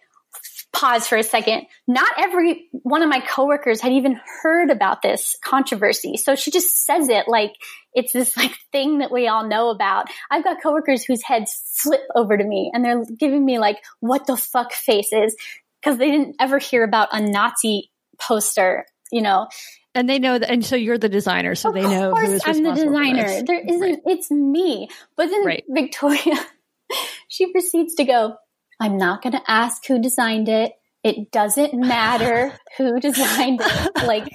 [0.77, 1.63] pause for a second.
[1.87, 6.17] Not every one of my coworkers had even heard about this controversy.
[6.17, 7.53] So she just says it like
[7.93, 10.07] it's this like thing that we all know about.
[10.29, 14.27] I've got coworkers whose heads flip over to me and they're giving me like what
[14.27, 15.35] the fuck faces
[15.81, 19.47] because they didn't ever hear about a Nazi poster, you know.
[19.95, 22.41] And they know that, and so you're the designer, so of they know who is
[22.45, 23.43] I'm the designer.
[23.43, 23.81] There isn't.
[23.81, 23.99] Right.
[24.05, 24.89] It's me.
[25.15, 25.63] But then right.
[25.67, 26.35] Victoria,
[27.27, 28.35] she proceeds to go.
[28.79, 30.73] I'm not going to ask who designed it.
[31.03, 34.03] It doesn't matter who designed it.
[34.05, 34.27] Like,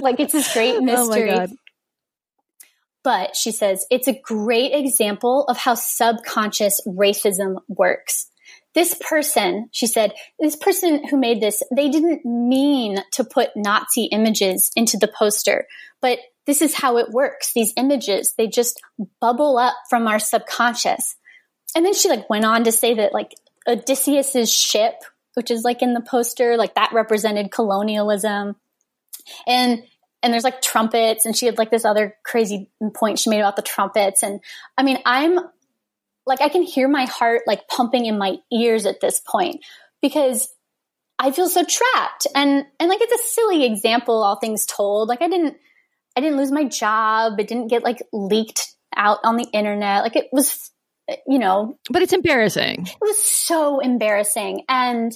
[0.00, 1.30] like it's this great oh mystery.
[1.30, 1.46] Oh
[3.02, 8.30] but she says it's a great example of how subconscious racism works
[8.74, 14.04] this person, she said, this person who made this, they didn't mean to put Nazi
[14.06, 15.66] images into the poster,
[16.00, 17.52] but this is how it works.
[17.52, 18.80] These images, they just
[19.20, 21.16] bubble up from our subconscious.
[21.74, 23.34] And then she like went on to say that like
[23.66, 24.94] Odysseus's ship,
[25.34, 28.56] which is like in the poster, like that represented colonialism.
[29.46, 29.82] And
[30.22, 33.56] and there's like trumpets and she had like this other crazy point she made about
[33.56, 34.40] the trumpets and
[34.76, 35.38] I mean, I'm
[36.26, 39.64] like I can hear my heart like pumping in my ears at this point
[40.02, 40.48] because
[41.18, 42.26] I feel so trapped.
[42.34, 45.08] And and like it's a silly example, all things told.
[45.08, 45.56] Like I didn't
[46.16, 47.38] I didn't lose my job.
[47.38, 50.02] It didn't get like leaked out on the internet.
[50.02, 50.70] Like it was
[51.26, 52.86] you know But it's embarrassing.
[52.86, 54.64] It was so embarrassing.
[54.68, 55.12] And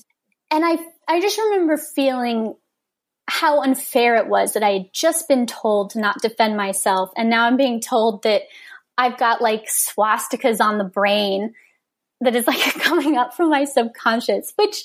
[0.50, 0.78] and I
[1.08, 2.54] I just remember feeling
[3.26, 7.30] how unfair it was that I had just been told to not defend myself and
[7.30, 8.42] now I'm being told that
[8.96, 11.54] I've got like swastikas on the brain
[12.20, 14.84] that is like coming up from my subconscious, which,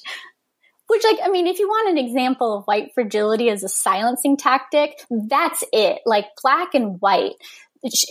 [0.88, 4.38] which like, I mean, if you want an example of white fragility as a silencing
[4.38, 6.00] tactic, that's it.
[6.06, 7.34] Like black and white.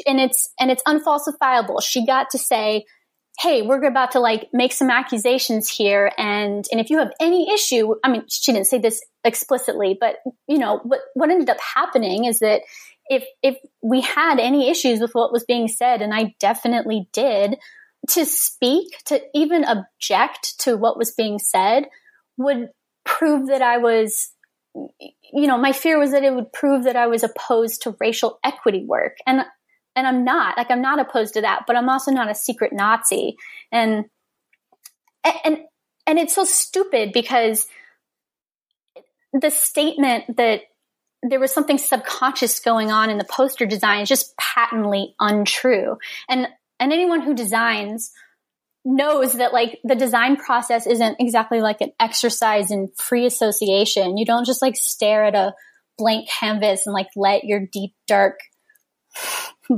[0.06, 1.82] And it's, and it's unfalsifiable.
[1.82, 2.84] She got to say,
[3.38, 6.10] Hey, we're about to like make some accusations here.
[6.18, 10.16] And, and if you have any issue, I mean, she didn't say this explicitly, but
[10.48, 12.62] you know, what, what ended up happening is that
[13.08, 17.56] if if we had any issues with what was being said, and I definitely did,
[18.10, 21.86] to speak, to even object to what was being said,
[22.36, 22.68] would
[23.04, 24.30] prove that I was,
[24.74, 28.38] you know, my fear was that it would prove that I was opposed to racial
[28.44, 29.44] equity work, and
[29.96, 30.56] and I'm not.
[30.56, 33.36] Like I'm not opposed to that, but I'm also not a secret Nazi,
[33.72, 34.04] and
[35.44, 35.58] and
[36.06, 37.66] and it's so stupid because
[39.32, 40.62] the statement that
[41.22, 45.96] there was something subconscious going on in the poster design is just patently untrue.
[46.28, 46.48] And
[46.80, 48.12] and anyone who designs
[48.84, 54.16] knows that like the design process isn't exactly like an exercise in free association.
[54.16, 55.54] You don't just like stare at a
[55.98, 58.38] blank canvas and like let your deep dark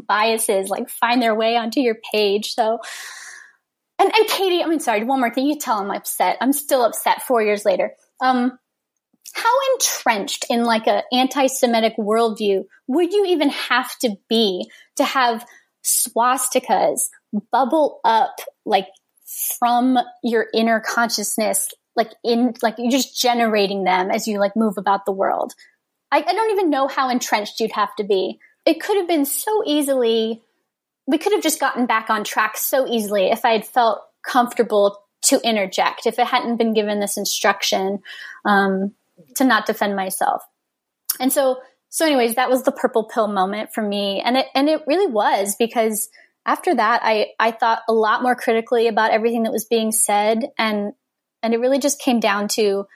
[0.07, 2.55] biases like find their way onto your page.
[2.55, 2.78] So
[3.99, 5.47] and, and Katie, I mean sorry, one more thing.
[5.47, 6.36] You tell I'm upset.
[6.41, 7.93] I'm still upset four years later.
[8.20, 8.59] Um
[9.32, 15.47] how entrenched in like an anti-Semitic worldview would you even have to be to have
[15.84, 17.03] swastikas
[17.53, 18.88] bubble up like
[19.59, 24.76] from your inner consciousness, like in like you're just generating them as you like move
[24.76, 25.55] about the world?
[26.11, 28.41] I, I don't even know how entrenched you'd have to be.
[28.67, 30.43] It could have been so easily.
[31.07, 34.99] We could have just gotten back on track so easily if I had felt comfortable
[35.23, 38.01] to interject if it hadn't been given this instruction
[38.45, 38.95] um,
[39.37, 40.43] to not defend myself.
[41.19, 41.59] And so,
[41.89, 44.23] so anyways, that was the purple pill moment for me.
[44.25, 46.09] And it, and it really was because
[46.47, 50.45] after that, I, I thought a lot more critically about everything that was being said.
[50.57, 50.93] And,
[51.43, 52.87] and it really just came down to,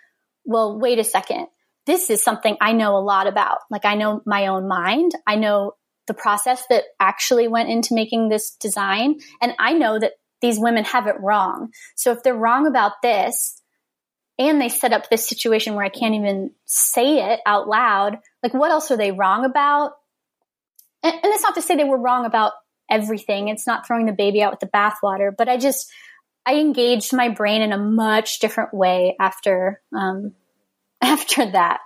[0.44, 1.48] well, wait a second.
[1.86, 3.58] This is something I know a lot about.
[3.70, 5.12] Like I know my own mind.
[5.26, 5.72] I know
[6.06, 9.20] the process that actually went into making this design.
[9.40, 11.70] And I know that these women have it wrong.
[11.96, 13.60] So if they're wrong about this,
[14.38, 18.18] and they set up this situation where I can't even say it out loud.
[18.42, 19.92] Like, what else are they wrong about?
[21.02, 22.52] And, and it's not to say they were wrong about
[22.90, 23.48] everything.
[23.48, 25.90] It's not throwing the baby out with the bathwater, but I just,
[26.44, 30.32] I engaged my brain in a much different way after, um,
[31.12, 31.80] after that.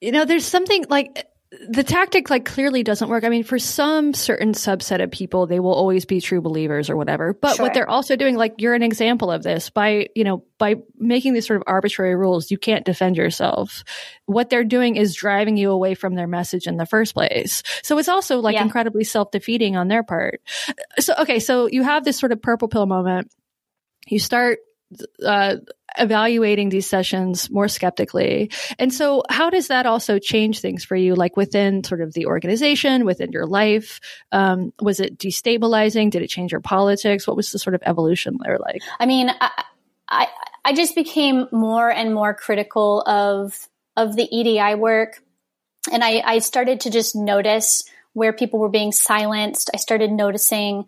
[0.00, 1.26] You know, there's something like
[1.70, 3.24] the tactic like clearly doesn't work.
[3.24, 6.96] I mean, for some certain subset of people, they will always be true believers or
[6.96, 7.32] whatever.
[7.32, 7.64] But sure.
[7.64, 11.32] what they're also doing, like you're an example of this by, you know, by making
[11.32, 13.82] these sort of arbitrary rules, you can't defend yourself.
[14.26, 17.62] What they're doing is driving you away from their message in the first place.
[17.82, 18.62] So it's also like yeah.
[18.62, 20.42] incredibly self-defeating on their part.
[20.98, 21.40] So, okay.
[21.40, 23.32] So you have this sort of purple pill moment.
[24.06, 24.58] You start
[25.24, 25.56] uh,
[25.96, 28.50] evaluating these sessions more skeptically.
[28.78, 32.26] And so, how does that also change things for you, like within sort of the
[32.26, 34.00] organization, within your life?
[34.32, 36.10] Um, was it destabilizing?
[36.10, 37.26] Did it change your politics?
[37.26, 38.82] What was the sort of evolution there like?
[38.98, 39.64] I mean, I,
[40.08, 40.26] I,
[40.64, 45.22] I just became more and more critical of of the EDI work,
[45.92, 49.70] and I, I started to just notice where people were being silenced.
[49.74, 50.84] I started noticing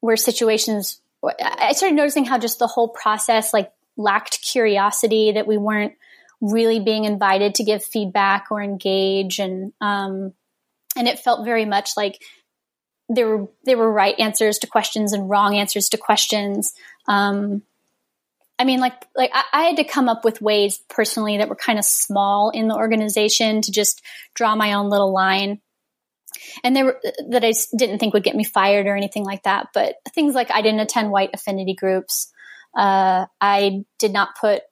[0.00, 5.58] where situations I started noticing how just the whole process like lacked curiosity, that we
[5.58, 5.92] weren't
[6.40, 10.32] really being invited to give feedback or engage, and um,
[10.96, 12.22] and it felt very much like
[13.10, 16.72] there were there were right answers to questions and wrong answers to questions.
[17.06, 17.62] Um,
[18.58, 21.56] I mean, like like I, I, had to come up with ways personally that were
[21.56, 24.02] kind of small in the organization to just
[24.34, 25.60] draw my own little line
[26.62, 29.68] and they were that I didn't think would get me fired or anything like that.
[29.74, 32.32] But things like I didn't attend white affinity groups.
[32.78, 34.62] Uh, I did not put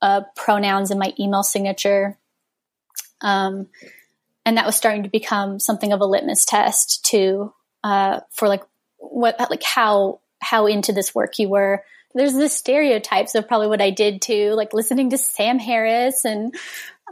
[0.00, 2.18] uh, pronouns in my email signature.
[3.20, 3.68] Um,
[4.44, 7.52] and that was starting to become something of a litmus test to
[7.84, 8.62] uh, for like
[8.96, 11.84] what like how how into this work you were.
[12.14, 16.54] There's the stereotypes of probably what I did too, like listening to Sam Harris and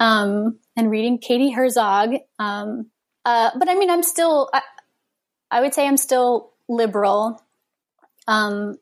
[0.00, 2.14] um, and reading Katie Herzog.
[2.38, 2.90] Um,
[3.24, 4.62] uh, but I mean, I'm still, I,
[5.50, 7.42] I would say I'm still liberal.
[8.26, 8.78] Um,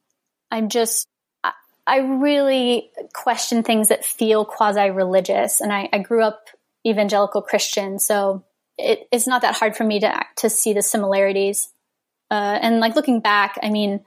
[0.50, 1.08] I'm just,
[1.88, 5.60] I, really question things that feel quasi religious.
[5.60, 6.48] And I, I, grew up
[6.86, 7.98] evangelical Christian.
[7.98, 8.44] So
[8.76, 11.68] it, it's not that hard for me to, to see the similarities.
[12.30, 14.00] Uh, and like looking back, I mean,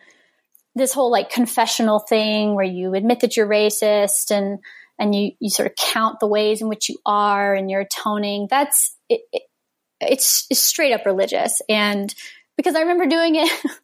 [0.75, 4.59] this whole like confessional thing where you admit that you're racist and,
[4.99, 8.47] and you, you sort of count the ways in which you are and you're atoning.
[8.49, 9.43] That's, it, it
[9.99, 11.61] it's, it's straight up religious.
[11.67, 12.13] And
[12.57, 13.51] because I remember doing it,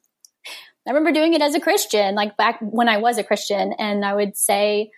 [0.88, 4.06] I remember doing it as a Christian, like back when I was a Christian, and
[4.06, 4.92] I would say,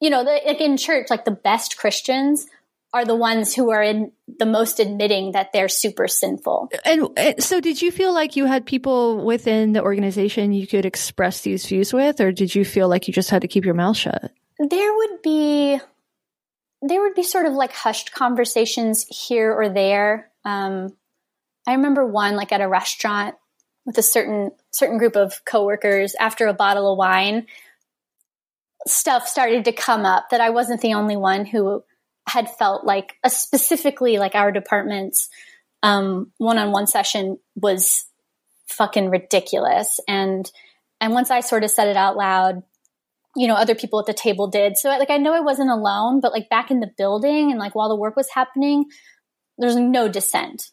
[0.00, 2.46] you know, the, like in church, like the best Christians
[2.92, 6.70] are the ones who are in the most admitting that they're super sinful.
[6.84, 10.84] And, and so, did you feel like you had people within the organization you could
[10.84, 13.74] express these views with, or did you feel like you just had to keep your
[13.74, 14.32] mouth shut?
[14.58, 15.78] There would be
[16.82, 20.30] there would be sort of like hushed conversations here or there.
[20.44, 20.96] Um,
[21.66, 23.36] I remember one like at a restaurant
[23.84, 27.46] with a certain certain group of coworkers after a bottle of wine
[28.86, 31.82] stuff started to come up that I wasn't the only one who
[32.28, 35.28] had felt like a specifically like our department's
[35.82, 38.04] um, one-on-one session was
[38.68, 39.98] fucking ridiculous.
[40.06, 40.50] And
[41.00, 42.62] and once I sort of said it out loud
[43.34, 44.76] you know other people at the table did.
[44.76, 47.74] So like I know I wasn't alone but like back in the building and like
[47.74, 48.86] while the work was happening
[49.58, 50.70] there's no dissent.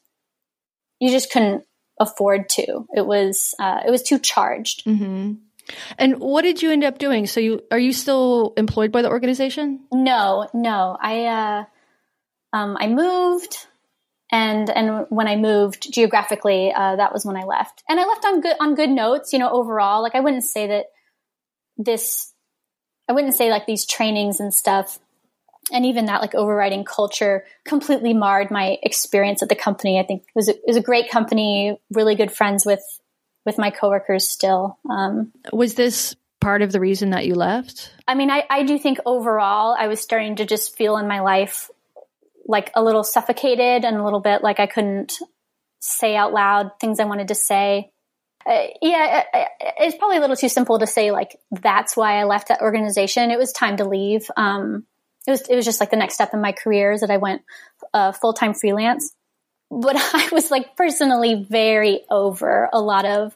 [0.99, 1.63] You just couldn't
[1.99, 5.33] afford to it was uh, it was too charged mm-hmm.
[5.97, 7.27] And what did you end up doing?
[7.27, 9.81] So you are you still employed by the organization?
[9.91, 10.97] No, no.
[10.99, 11.63] I uh,
[12.53, 13.67] um, I moved,
[14.31, 17.83] and and when I moved geographically, uh, that was when I left.
[17.87, 19.33] And I left on good on good notes.
[19.33, 20.85] You know, overall, like I wouldn't say that
[21.77, 22.33] this.
[23.07, 24.99] I wouldn't say like these trainings and stuff,
[25.71, 29.99] and even that like overriding culture completely marred my experience at the company.
[29.99, 32.83] I think it was a, it was a great company, really good friends with
[33.45, 34.77] with my coworkers still.
[34.89, 37.93] Um, was this part of the reason that you left?
[38.07, 41.21] I mean, I, I do think overall I was starting to just feel in my
[41.21, 41.69] life
[42.45, 45.13] like a little suffocated and a little bit like I couldn't
[45.79, 47.91] say out loud things I wanted to say.
[48.45, 49.23] Uh, yeah,
[49.79, 53.31] it's probably a little too simple to say like that's why I left that organization.
[53.31, 54.29] It was time to leave.
[54.35, 54.85] Um,
[55.27, 57.17] it was it was just like the next step in my career is that I
[57.17, 57.43] went
[57.93, 59.13] uh, full time freelance
[59.71, 63.35] but I was like personally very over a lot of,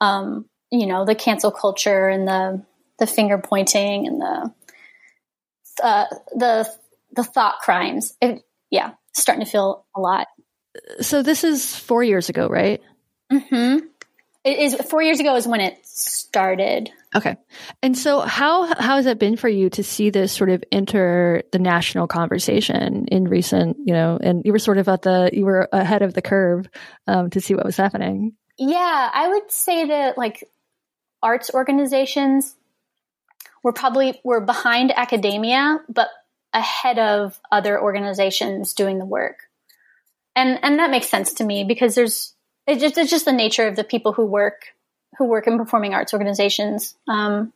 [0.00, 2.62] um, you know, the cancel culture and the
[2.98, 4.52] the finger pointing and the
[5.82, 6.70] uh, the
[7.12, 8.16] the thought crimes.
[8.20, 10.26] It, yeah, starting to feel a lot.
[11.00, 12.82] So this is four years ago, right?
[13.30, 13.78] Hmm.
[14.46, 16.88] It is four years ago is when it started.
[17.16, 17.36] Okay.
[17.82, 21.42] And so how how has it been for you to see this sort of enter
[21.50, 25.44] the national conversation in recent, you know, and you were sort of at the you
[25.44, 26.68] were ahead of the curve
[27.08, 28.34] um, to see what was happening.
[28.56, 30.48] Yeah, I would say that like
[31.20, 32.54] arts organizations
[33.64, 36.06] were probably were behind academia, but
[36.52, 39.40] ahead of other organizations doing the work.
[40.36, 42.35] And and that makes sense to me because there's
[42.66, 44.74] it's just it's just the nature of the people who work
[45.18, 46.94] who work in performing arts organizations.
[47.08, 47.52] Um,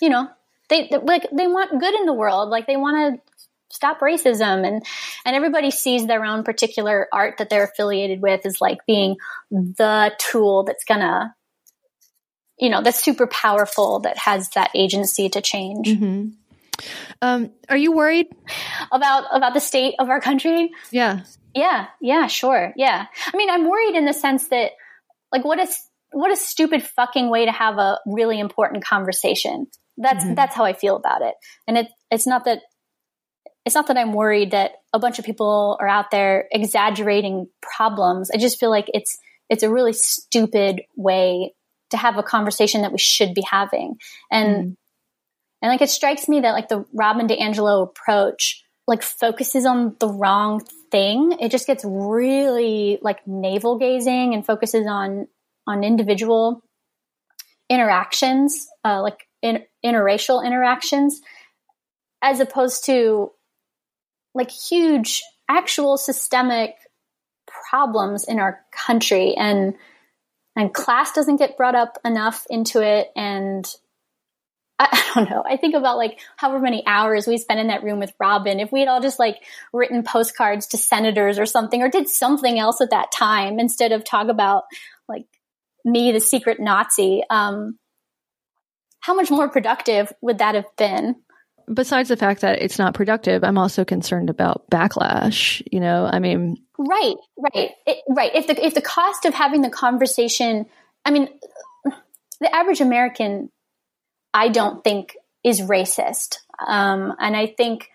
[0.00, 0.28] you know,
[0.68, 2.48] they, they like they want good in the world.
[2.48, 3.34] Like they want to
[3.70, 4.84] stop racism and
[5.26, 9.16] and everybody sees their own particular art that they're affiliated with as like being
[9.50, 11.34] the tool that's gonna
[12.56, 16.28] you know that's super powerful that has that agency to change mm-hmm.
[17.20, 18.28] um, are you worried
[18.92, 21.22] about about the state of our country yeah
[21.54, 24.72] yeah yeah sure yeah i mean i'm worried in the sense that
[25.32, 25.78] like what is
[26.14, 29.66] what a stupid fucking way to have a really important conversation.
[29.96, 30.34] That's mm-hmm.
[30.34, 31.34] that's how I feel about it.
[31.66, 32.60] And it it's not that
[33.66, 38.30] it's not that I'm worried that a bunch of people are out there exaggerating problems.
[38.30, 39.18] I just feel like it's
[39.50, 41.54] it's a really stupid way
[41.90, 43.96] to have a conversation that we should be having.
[44.30, 44.72] And mm-hmm.
[45.62, 50.08] and like it strikes me that like the Robin DiAngelo approach like focuses on the
[50.08, 50.62] wrong
[50.94, 51.38] thing.
[51.40, 55.26] It just gets really like navel gazing and focuses on
[55.66, 56.62] on individual
[57.68, 61.20] interactions, uh, like in, interracial interactions,
[62.22, 63.32] as opposed to
[64.36, 66.76] like huge actual systemic
[67.70, 69.74] problems in our country and
[70.54, 73.66] and class doesn't get brought up enough into it and
[74.78, 75.44] I, I, don't know.
[75.48, 78.60] I think about like however many hours we spent in that room with Robin.
[78.60, 82.58] If we had all just like written postcards to senators or something, or did something
[82.58, 84.64] else at that time instead of talk about
[85.08, 85.26] like
[85.84, 87.78] me, the secret Nazi, um,
[89.00, 91.16] how much more productive would that have been?
[91.72, 95.62] Besides the fact that it's not productive, I'm also concerned about backlash.
[95.70, 98.34] You know, I mean, right, right, it, right.
[98.34, 100.66] If the if the cost of having the conversation,
[101.06, 101.28] I mean,
[102.40, 103.50] the average American,
[104.34, 107.88] I don't think is racist, um, and I think,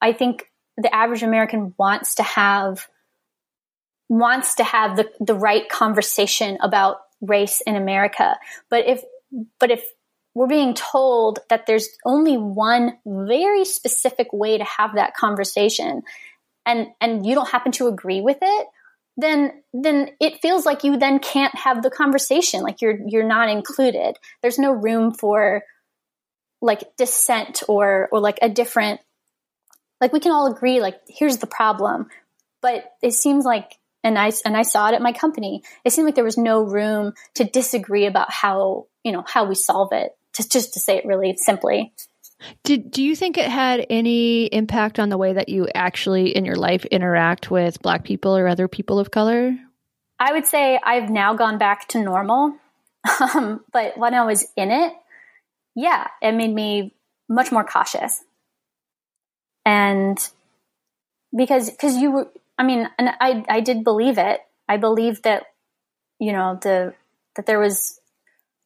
[0.00, 0.44] I think
[0.76, 2.86] the average American wants to have
[4.08, 8.38] wants to have the the right conversation about race in America.
[8.68, 9.02] But if,
[9.58, 9.84] but if
[10.34, 16.02] we're being told that there's only one very specific way to have that conversation
[16.64, 18.66] and, and you don't happen to agree with it,
[19.20, 23.48] then then it feels like you then can't have the conversation like you're you're not
[23.48, 25.62] included there's no room for
[26.60, 29.00] like dissent or or like a different
[30.00, 32.08] like we can all agree like here's the problem
[32.60, 35.62] but it seems like and I and I saw it at my company.
[35.84, 39.54] It seemed like there was no room to disagree about how you know how we
[39.54, 40.16] solve it.
[40.34, 41.92] Just just to say it really simply.
[42.64, 46.44] Did do you think it had any impact on the way that you actually in
[46.44, 49.56] your life interact with black people or other people of color?
[50.18, 52.54] I would say I've now gone back to normal.
[53.34, 54.92] Um, but when I was in it,
[55.74, 56.94] yeah, it made me
[57.30, 58.22] much more cautious.
[59.64, 60.18] And
[61.34, 64.40] because because you were I mean, and I I did believe it.
[64.68, 65.44] I believed that
[66.18, 66.94] you know the
[67.36, 67.99] that there was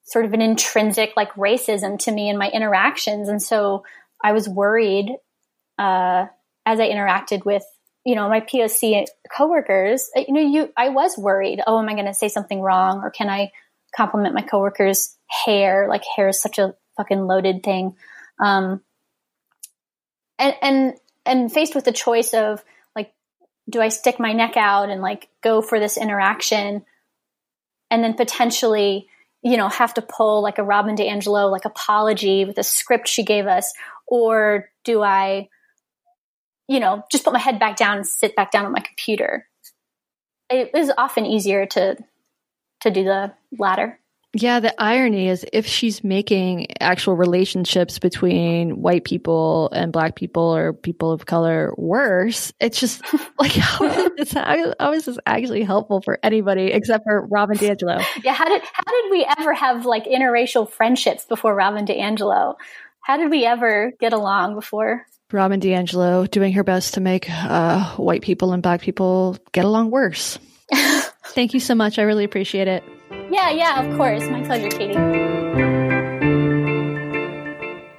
[0.04, 3.84] sort of an intrinsic like racism to me in my interactions, and so
[4.22, 5.10] I was worried
[5.78, 6.26] uh,
[6.64, 7.64] as I interacted with
[8.04, 10.10] you know my POC coworkers.
[10.16, 11.60] Uh, you know, you I was worried.
[11.66, 13.50] Oh, am I going to say something wrong, or can I
[13.96, 15.86] compliment my coworkers' hair?
[15.88, 17.96] Like hair is such a fucking loaded thing.
[18.42, 18.82] Um,
[20.38, 20.94] and and
[21.26, 22.62] and faced with the choice of
[22.94, 23.12] like,
[23.68, 26.84] do I stick my neck out and like go for this interaction,
[27.90, 29.08] and then potentially
[29.44, 33.22] you know, have to pull like a Robin DiAngelo like apology with a script she
[33.22, 33.72] gave us,
[34.06, 35.48] or do I,
[36.66, 39.46] you know, just put my head back down and sit back down on my computer?
[40.48, 41.96] It is often easier to
[42.80, 44.00] to do the latter.
[44.36, 50.54] Yeah, the irony is if she's making actual relationships between white people and black people
[50.54, 53.00] or people of color worse, it's just
[53.38, 58.04] like how is, how, how is this actually helpful for anybody except for Robin DiAngelo?
[58.24, 62.56] Yeah, how did how did we ever have like interracial friendships before Robin DiAngelo?
[63.00, 65.06] How did we ever get along before?
[65.30, 69.90] Robin DiAngelo doing her best to make uh, white people and black people get along
[69.90, 70.38] worse.
[71.34, 71.98] Thank you so much.
[71.98, 72.84] I really appreciate it.
[73.30, 74.22] Yeah, yeah, of course.
[74.28, 74.96] My pleasure, Katie.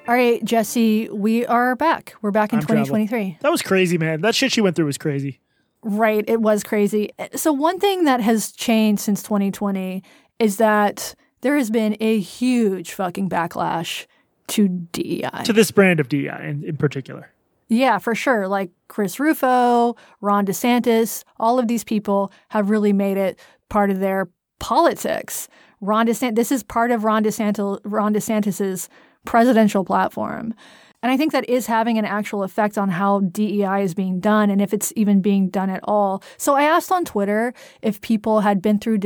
[0.08, 2.14] All right, Jesse, we are back.
[2.22, 3.38] We're back in 2023.
[3.40, 4.22] That was crazy, man.
[4.22, 5.40] That shit she went through was crazy.
[5.82, 7.10] Right, it was crazy.
[7.34, 10.02] So, one thing that has changed since 2020
[10.38, 14.06] is that there has been a huge fucking backlash
[14.48, 15.42] to DEI.
[15.44, 17.30] To this brand of DEI in, in particular.
[17.68, 18.46] Yeah, for sure.
[18.46, 23.38] Like Chris Rufo, Ron DeSantis, all of these people have really made it
[23.68, 24.28] part of their
[24.60, 25.48] politics.
[25.80, 28.88] Ron DeSantis, this is part of Ron DeSantis, Ron DeSantis's
[29.24, 30.54] presidential platform.
[31.02, 34.50] And I think that is having an actual effect on how DEI is being done
[34.50, 36.22] and if it's even being done at all.
[36.36, 37.52] So I asked on Twitter
[37.82, 39.00] if people had been through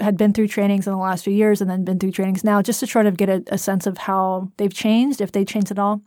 [0.00, 2.62] had been through trainings in the last few years and then been through trainings now
[2.62, 5.70] just to try to get a, a sense of how they've changed, if they changed
[5.70, 6.02] at all.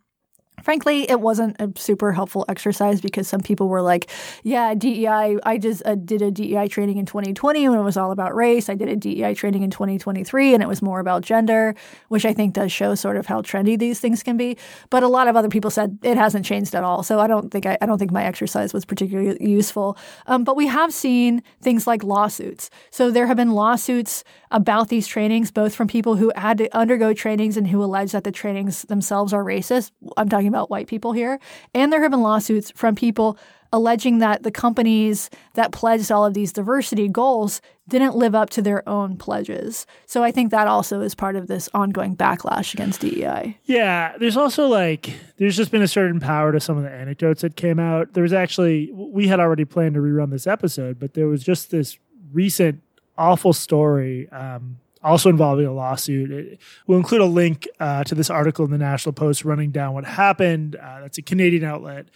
[0.64, 4.10] Frankly, it wasn't a super helpful exercise because some people were like,
[4.43, 8.12] yeah, DEI, I just uh, did a DEI training in 2020 when it was all
[8.12, 8.70] about race.
[8.70, 11.76] I did a DEI training in 2023 and it was more about gender,
[12.07, 14.57] which I think does show sort of how trendy these things can be.
[14.89, 17.03] But a lot of other people said it hasn't changed at all.
[17.03, 19.97] So I don't think I, I don't think my exercise was particularly useful.
[20.28, 22.70] Um, but we have seen things like lawsuits.
[22.91, 27.14] So there have been lawsuits about these trainings, both from people who had to undergo
[27.14, 29.91] trainings and who allege that the trainings themselves are racist.
[30.18, 31.39] I'm talking about white people here.
[31.74, 33.38] And there have been lawsuits from people
[33.72, 38.62] alleging that the companies that pledged all of these diversity goals didn't live up to
[38.62, 39.86] their own pledges.
[40.06, 43.58] So I think that also is part of this ongoing backlash against DEI.
[43.66, 47.41] Yeah, there's also like there's just been a certain power to some of the anecdotes
[47.41, 48.14] that came out.
[48.14, 51.72] There was actually we had already planned to rerun this episode, but there was just
[51.72, 51.97] this
[52.32, 52.82] recent
[53.20, 54.30] awful story.
[54.30, 56.32] Um, also involving a lawsuit.
[56.32, 59.93] It, we'll include a link uh, to this article in the National Post running down
[59.93, 60.76] what happened.
[60.76, 62.07] Uh, that's a Canadian outlet.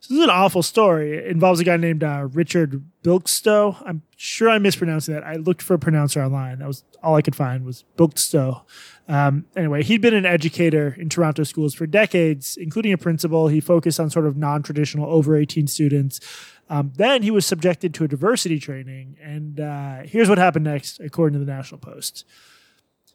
[0.00, 1.16] So this is an awful story.
[1.16, 3.80] It involves a guy named uh, Richard Bilkszto.
[3.86, 5.22] I'm sure I'm mispronouncing that.
[5.24, 6.58] I looked for a pronouncer online.
[6.58, 8.62] That was all I could find was Bilkszto.
[9.06, 13.46] Um, anyway, he'd been an educator in Toronto schools for decades, including a principal.
[13.46, 16.18] He focused on sort of non-traditional over 18 students.
[16.68, 21.00] Um, then he was subjected to a diversity training, and uh, here's what happened next,
[21.00, 22.24] according to the National Post.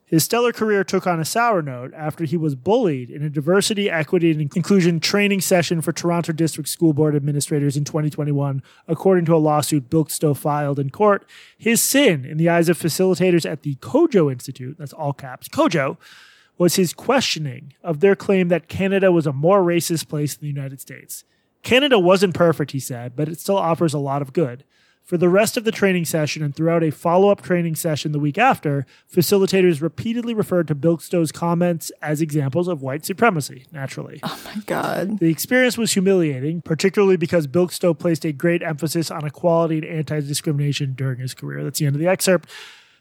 [0.07, 3.89] His stellar career took on a sour note after he was bullied in a diversity,
[3.89, 9.35] equity, and inclusion training session for Toronto District School Board administrators in 2021, according to
[9.35, 11.25] a lawsuit Bilkszto filed in court.
[11.57, 15.97] His sin, in the eyes of facilitators at the KOJO Institute, that's all caps, KOJO,
[16.57, 20.53] was his questioning of their claim that Canada was a more racist place than the
[20.53, 21.25] United States.
[21.67, 24.63] Canada wasn't perfect, he said, but it still offers a lot of good.
[25.03, 28.19] For the rest of the training session and throughout a follow up training session the
[28.19, 34.21] week after, facilitators repeatedly referred to Bilkszto's comments as examples of white supremacy, naturally.
[34.23, 35.19] Oh my God.
[35.19, 40.21] The experience was humiliating, particularly because Bilkszto placed a great emphasis on equality and anti
[40.21, 41.65] discrimination during his career.
[41.65, 42.49] That's the end of the excerpt.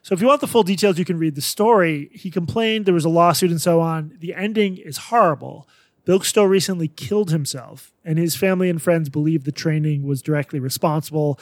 [0.02, 2.10] So if you want the full details, you can read the story.
[2.12, 4.16] He complained, there was a lawsuit and so on.
[4.18, 5.68] The ending is horrible.
[6.06, 11.38] Bilkszto recently killed himself, and his family and friends believe the training was directly responsible.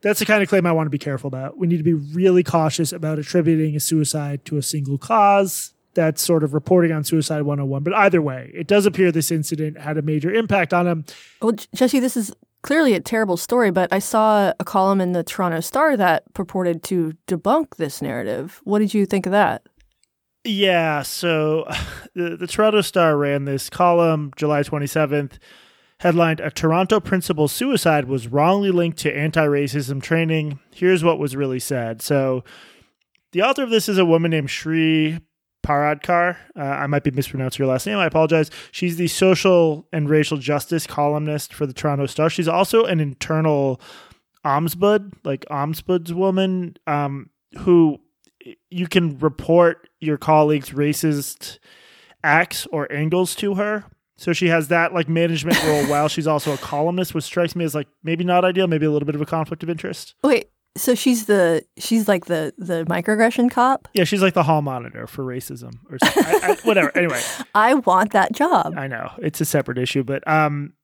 [0.00, 1.58] That's the kind of claim I want to be careful about.
[1.58, 5.74] We need to be really cautious about attributing a suicide to a single cause.
[5.94, 7.82] that's sort of reporting on Suicide 101.
[7.82, 11.04] But either way, it does appear this incident had a major impact on him.
[11.42, 12.32] Well, Jesse, this is
[12.62, 16.82] clearly a terrible story, but I saw a column in the Toronto Star that purported
[16.84, 18.60] to debunk this narrative.
[18.64, 19.62] What did you think of that?
[20.44, 21.68] Yeah, so
[22.14, 25.38] the, the Toronto Star ran this column July 27th,
[25.98, 30.58] headlined A Toronto Principal's Suicide Was Wrongly Linked to Anti Racism Training.
[30.70, 32.02] Here's what was really said.
[32.02, 32.44] So
[33.32, 35.20] the author of this is a woman named Shree
[35.62, 36.36] Paradkar.
[36.56, 37.98] Uh, I might be mispronouncing her last name.
[37.98, 38.50] I apologize.
[38.72, 42.30] She's the social and racial justice columnist for the Toronto Star.
[42.30, 43.80] She's also an internal
[44.44, 48.00] ombudsman, like ombudswoman, um, who
[48.70, 51.58] you can report your colleagues' racist
[52.22, 53.84] acts or angles to her.
[54.16, 57.64] So she has that like management role while she's also a columnist, which strikes me
[57.64, 60.14] as like maybe not ideal, maybe a little bit of a conflict of interest.
[60.22, 63.88] Wait, so she's the she's like the the microaggression cop.
[63.94, 66.96] Yeah, she's like the hall monitor for racism or I, I, whatever.
[66.96, 67.20] Anyway,
[67.54, 68.74] I want that job.
[68.76, 70.74] I know it's a separate issue, but um,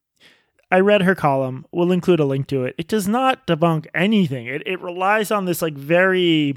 [0.71, 1.67] I read her column.
[1.73, 2.75] We'll include a link to it.
[2.79, 4.47] It does not debunk anything.
[4.47, 6.57] It it relies on this like very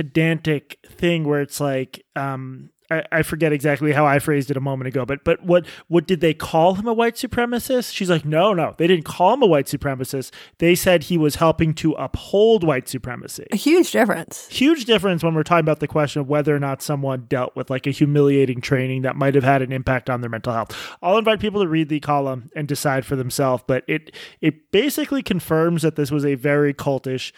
[0.00, 4.60] pedantic thing where it's like um I, I forget exactly how I phrased it a
[4.60, 7.94] moment ago, but but what what did they call him a white supremacist?
[7.94, 10.32] She's like, no, no, they didn't call him a white supremacist.
[10.56, 13.46] They said he was helping to uphold white supremacy.
[13.52, 14.48] A huge difference.
[14.48, 17.68] Huge difference when we're talking about the question of whether or not someone dealt with
[17.68, 20.74] like a humiliating training that might have had an impact on their mental health.
[21.02, 25.22] I'll invite people to read the column and decide for themselves, but it it basically
[25.22, 27.32] confirms that this was a very cultish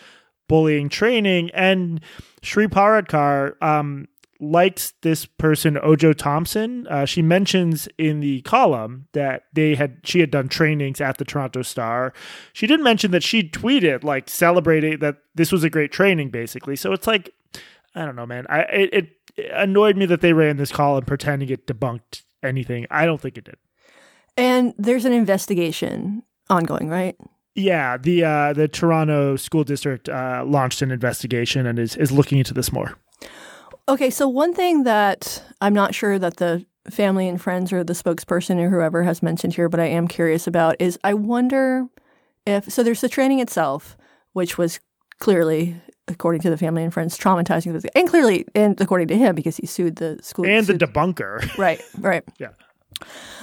[0.53, 1.99] bullying training and
[2.43, 4.07] Shree Paradkar um,
[4.39, 6.87] likes this person Ojo Thompson.
[6.89, 11.25] Uh, she mentions in the column that they had she had done trainings at the
[11.25, 12.13] Toronto Star.
[12.53, 16.77] She did mention that she tweeted like celebrating that this was a great training, basically.
[16.77, 17.33] So it's like
[17.95, 18.45] I don't know, man.
[18.51, 22.87] I it, it annoyed me that they ran this column pretending it debunked anything.
[22.91, 23.57] I don't think it did.
[24.37, 27.17] And there's an investigation ongoing, right?
[27.55, 32.39] Yeah, the uh, the Toronto School District uh, launched an investigation and is is looking
[32.39, 32.97] into this more.
[33.89, 37.93] Okay, so one thing that I'm not sure that the family and friends or the
[37.93, 41.87] spokesperson or whoever has mentioned here, but I am curious about is I wonder
[42.47, 43.97] if so there's the training itself,
[44.33, 44.81] which was
[45.19, 45.77] clearly,
[46.09, 49.67] according to the family and friends, traumatizing, and clearly, and according to him, because he
[49.67, 51.57] sued the school and the debunker.
[51.59, 52.25] Right, right.
[52.39, 52.51] yeah.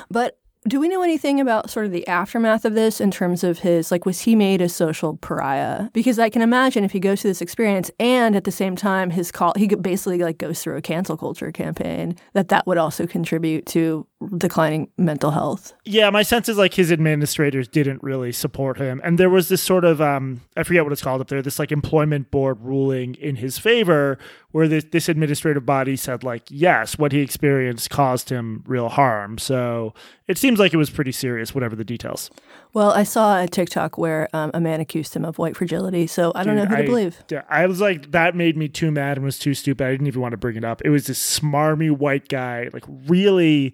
[0.10, 0.38] But
[0.70, 3.89] do we know anything about sort of the aftermath of this in terms of his
[3.89, 5.89] like was he made a social pariah?
[5.93, 9.09] Because i can imagine if he goes through this experience and at the same time
[9.09, 13.07] his call he basically like goes through a cancel culture campaign that that would also
[13.07, 14.05] contribute to
[14.38, 15.74] declining mental health.
[15.86, 19.01] Yeah my sense is like his administrators didn't really support him.
[19.03, 21.57] And there was this sort of um i forget what it's called up there this
[21.57, 24.20] like employment board ruling in his favor
[24.52, 29.38] where this, this administrative body said like yes what he experienced caused him real harm
[29.38, 29.93] so
[30.28, 32.30] it seems like it was pretty serious whatever the details
[32.74, 36.32] well i saw a tiktok where um, a man accused him of white fragility so
[36.36, 38.91] i don't Dude, know who to believe yeah, i was like that made me too
[38.91, 41.08] mad and was too stupid i didn't even want to bring it up it was
[41.08, 43.74] this smarmy white guy like really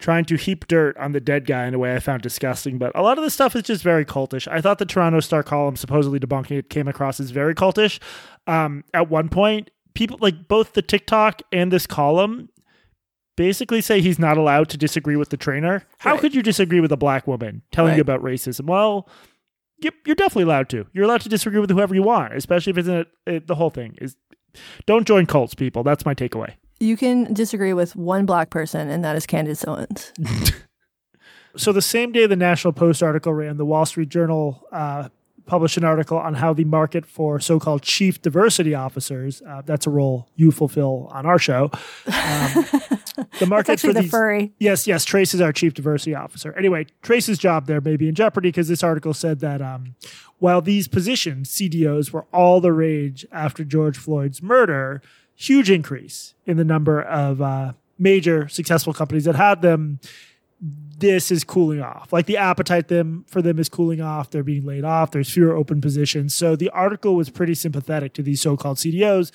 [0.00, 2.76] trying to heap dirt on the dead guy in a way I found disgusting.
[2.78, 4.46] But a lot of the stuff is just very cultish.
[4.48, 8.00] I thought the Toronto Star column supposedly debunking it came across as very cultish.
[8.46, 12.48] Um, at one point, people like both the TikTok and this column
[13.36, 15.84] basically say he's not allowed to disagree with the trainer.
[15.98, 16.20] How Right.
[16.20, 17.96] could you disagree with a black woman telling Right.
[17.96, 18.66] you about racism?
[18.66, 19.08] Well,
[19.80, 20.86] you're definitely allowed to.
[20.92, 23.56] You're allowed to disagree with whoever you want, especially if it's in a, it, the
[23.56, 24.16] whole thing is.
[24.86, 25.82] Don't join cults, people.
[25.82, 26.54] That's my takeaway.
[26.80, 30.12] you can disagree with one black person and that is candace owens
[31.56, 35.08] So the same day the National Post article ran, the Wall Street Journal uh,
[35.46, 39.90] published an article on how the market for so-called chief diversity officers, uh, that's a
[39.90, 41.70] role you fulfill on our show.
[42.06, 42.66] Um,
[43.38, 44.52] the market for the these, furry.
[44.58, 46.52] Yes, yes, Trace is our chief diversity officer.
[46.56, 49.94] Anyway, Trace's job there may be in jeopardy because this article said that um,
[50.38, 55.02] while these positions, CDOs, were all the rage after George Floyd's murder,
[55.34, 60.00] huge increase in the number of uh, major successful companies that had them
[60.98, 62.12] this is cooling off.
[62.12, 64.30] Like the appetite them for them is cooling off.
[64.30, 65.10] They're being laid off.
[65.10, 66.34] There's fewer open positions.
[66.34, 69.30] So the article was pretty sympathetic to these so-called CDOs.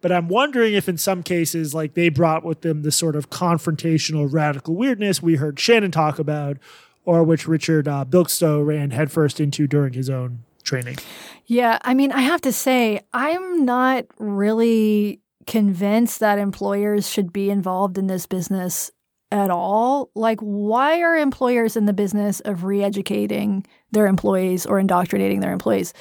[0.00, 3.30] But I'm wondering if in some cases, like they brought with them the sort of
[3.30, 6.58] confrontational radical weirdness we heard Shannon talk about,
[7.04, 10.98] or which Richard uh, Bilkszto ran headfirst into during his own training.
[11.46, 17.50] Yeah, I mean, I have to say, I'm not really convinced that employers should be
[17.50, 18.92] involved in this business
[19.30, 20.10] at all.
[20.14, 25.52] Like, why are employers in the business of re educating their employees or indoctrinating their
[25.52, 25.92] employees?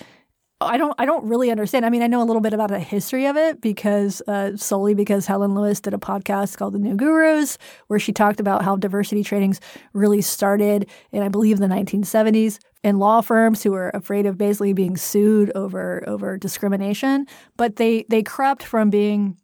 [0.59, 1.86] I don't I don't really understand.
[1.86, 4.95] I mean, I know a little bit about the history of it because uh, solely
[4.95, 8.75] because Helen Lewis did a podcast called The New Gurus where she talked about how
[8.75, 9.61] diversity trainings
[9.93, 14.73] really started in I believe the 1970s in law firms who were afraid of basically
[14.73, 19.38] being sued over over discrimination, but they they crept from being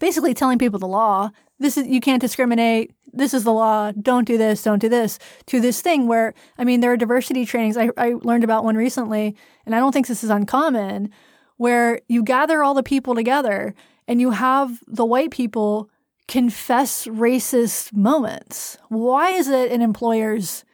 [0.00, 2.92] basically telling people the law this is you can't discriminate.
[3.12, 3.92] This is the law.
[3.92, 4.62] Don't do this.
[4.62, 5.18] Don't do this.
[5.46, 7.76] To this thing where i mean there are diversity trainings.
[7.76, 11.10] I, I learned about one recently and i don't think this is uncommon
[11.56, 13.74] where you gather all the people together
[14.06, 15.90] and you have the white people
[16.28, 18.76] confess racist moments.
[18.88, 20.64] Why is it an employer's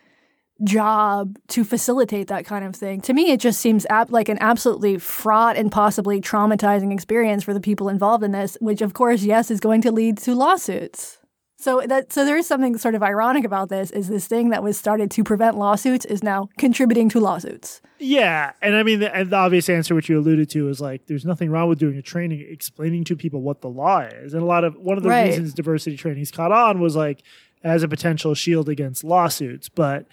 [0.64, 3.00] job to facilitate that kind of thing.
[3.02, 7.54] To me, it just seems ab- like an absolutely fraught and possibly traumatizing experience for
[7.54, 11.18] the people involved in this, which, of course, yes, is going to lead to lawsuits.
[11.58, 14.64] So that so there is something sort of ironic about this is this thing that
[14.64, 17.80] was started to prevent lawsuits is now contributing to lawsuits.
[18.00, 21.06] Yeah, and I mean, the, and the obvious answer, which you alluded to, is like
[21.06, 24.42] there's nothing wrong with doing a training explaining to people what the law is, and
[24.42, 25.28] a lot of one of the Right.
[25.28, 27.22] reasons diversity trainings caught on was like
[27.62, 30.06] as a potential shield against lawsuits, but.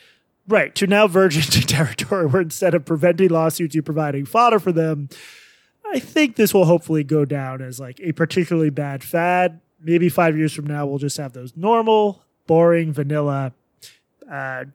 [0.50, 4.72] Right, to now verge into territory where instead of preventing lawsuits, you're providing fodder for
[4.72, 5.10] them.
[5.86, 9.62] I think this will hopefully go down as like a particularly bad fad.
[9.82, 13.54] Maybe five years from now, we'll just have those normal, boring, vanilla,
[14.30, 14.66] uh,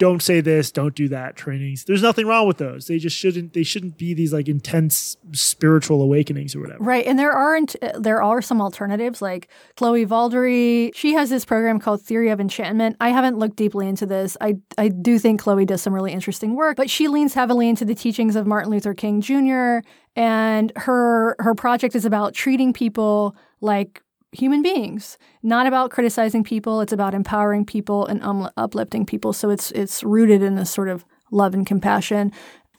[0.00, 1.84] don't say this, don't do that trainings.
[1.84, 2.86] There's nothing wrong with those.
[2.86, 3.52] They just shouldn't.
[3.52, 6.82] They shouldn't be these like intense spiritual awakenings or whatever.
[6.82, 10.90] Right, and there aren't there are some alternatives like Chloe Valdary.
[10.94, 12.96] She has this program called Theory of Enchantment.
[12.98, 14.38] I haven't looked deeply into this.
[14.40, 17.84] I I do think Chloe does some really interesting work, but she leans heavily into
[17.84, 19.86] the teachings of Martin Luther King Jr.
[20.16, 24.02] and her her project is about treating people like
[24.32, 26.80] human beings, not about criticizing people.
[26.80, 29.32] It's about empowering people and um, uplifting people.
[29.32, 32.32] So it's it's rooted in this sort of love and compassion.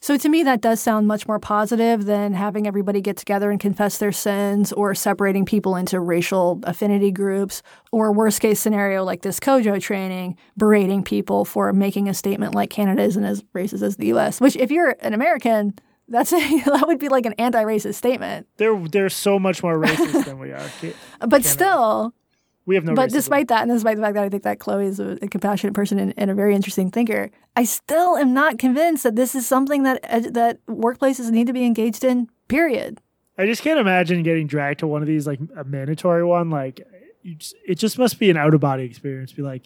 [0.04, 3.60] So to me, that does sound much more positive than having everybody get together and
[3.60, 9.22] confess their sins or separating people into racial affinity groups or worst case scenario like
[9.22, 13.97] this Kojo training, berating people for making a statement like Canada isn't as racist as
[13.97, 15.76] the U.S., which if you're an American,
[16.12, 18.47] that's a, that would be like an anti-racist statement.
[18.57, 20.70] They're they're so much more racist than we are.
[21.28, 22.14] But still,
[22.66, 22.93] We have no.
[22.93, 23.14] but racism.
[23.14, 25.74] despite that, and despite the fact that I think that Chloe is a, a compassionate
[25.74, 29.47] person and, and a very interesting thinker, I still am not convinced that this is
[29.47, 32.30] something that uh, that workplaces need to be engaged in.
[32.47, 32.99] Period.
[33.38, 36.49] I just can't imagine getting dragged to one of these like a mandatory one.
[36.49, 36.82] Like
[37.24, 39.32] you just, it just must be an out of body experience.
[39.32, 39.64] Be like,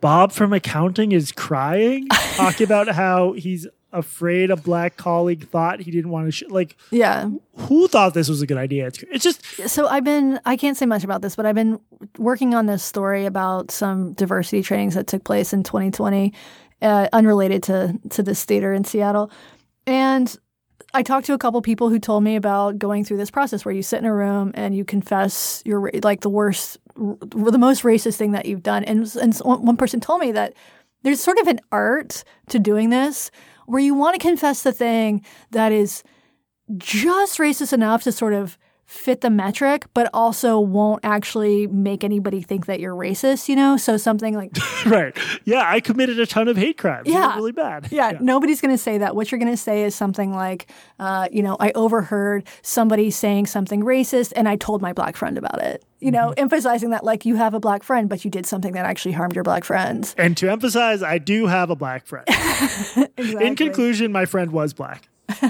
[0.00, 5.90] Bob from accounting is crying, talking about how he's afraid a black colleague thought he
[5.90, 6.32] didn't want to.
[6.32, 6.44] Sh-.
[6.48, 7.30] Like, Yeah.
[7.56, 8.86] who thought this was a good idea?
[8.86, 11.80] It's, it's just So I've been I can't say much about this, but I've been
[12.18, 16.32] working on this story about some diversity trainings that took place in 2020,
[16.82, 19.30] uh, unrelated to to this theater in Seattle,
[19.86, 20.36] and
[20.92, 23.74] I talked to a couple people who told me about going through this process where
[23.74, 27.84] you sit in a room and you confess your like the worst, r- the most
[27.84, 30.54] racist thing that you've done, and and one person told me that
[31.02, 33.30] there's sort of an art to doing this
[33.70, 36.02] where you want to confess the thing that is
[36.76, 38.58] just racist enough to sort of
[38.90, 43.76] fit the metric, but also won't actually make anybody think that you're racist, you know?
[43.76, 44.50] So something like,
[44.86, 45.16] right.
[45.44, 47.06] Yeah, I committed a ton of hate crimes.
[47.06, 47.36] Yeah.
[47.36, 47.86] really bad.
[47.92, 49.14] yeah, nobody's going to say that.
[49.14, 50.66] What you're going to say is something like,
[50.98, 55.38] uh, you know, I overheard somebody saying something racist and I told my black friend
[55.38, 58.44] about it, you know, emphasizing that like you have a black friend, but you did
[58.44, 60.16] something that actually harmed your black friends.
[60.18, 62.26] And to emphasize, I do have a black friend.
[63.16, 65.08] In conclusion, my friend was black.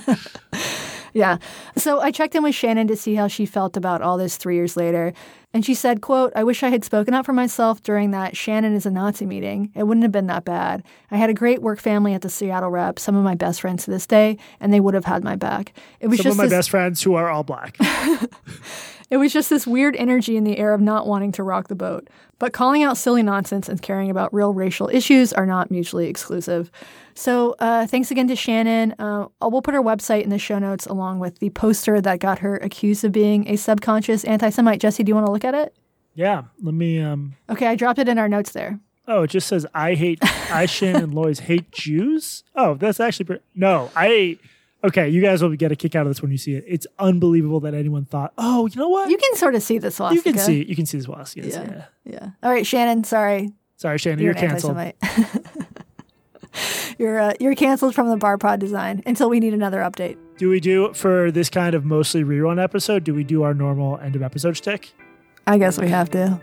[1.12, 1.38] Yeah.
[1.76, 4.54] So I checked in with Shannon to see how she felt about all this three
[4.54, 5.12] years later.
[5.52, 8.72] And she said, quote, I wish I had spoken up for myself during that Shannon
[8.74, 9.72] is a Nazi meeting.
[9.74, 10.84] It wouldn't have been that bad.
[11.10, 13.84] I had a great work family at the Seattle rep, some of my best friends
[13.84, 15.72] to this day, and they would have had my back.
[15.98, 17.76] It was Some just of my this, best friends who are all black.
[19.10, 21.74] it was just this weird energy in the air of not wanting to rock the
[21.74, 22.08] boat.
[22.38, 26.70] But calling out silly nonsense and caring about real racial issues are not mutually exclusive.
[27.14, 28.94] So uh, thanks again to Shannon.
[28.98, 32.38] Uh, we'll put her website in the show notes along with the poster that got
[32.38, 34.80] her accused of being a subconscious anti-Semite.
[34.80, 35.74] Jesse, do you want to look at it?
[36.14, 36.44] yeah.
[36.62, 38.80] Let me um Okay, I dropped it in our notes there.
[39.06, 40.18] Oh, it just says I hate
[40.50, 42.44] I Shannon Loys hate Jews.
[42.54, 43.90] Oh, that's actually pre- no.
[43.96, 44.38] I
[44.84, 45.08] okay.
[45.08, 46.64] You guys will get a kick out of this when you see it.
[46.66, 48.32] It's unbelievable that anyone thought.
[48.38, 49.10] Oh, you know what?
[49.10, 50.28] You can sort of see this swastika.
[50.28, 51.62] You can see you can see this was yes, Yeah.
[51.62, 51.84] yeah.
[52.04, 52.28] Yeah.
[52.42, 53.04] All right, Shannon.
[53.04, 54.76] Sorry, Sorry, Shannon, you're, you're, canceled.
[56.98, 60.18] you're uh, you're canceled from the Bar Pod design until we need another update.
[60.36, 63.04] Do we do for this kind of mostly rerun episode?
[63.04, 64.92] Do we do our normal end of episode shtick?
[65.46, 66.40] I guess we have to.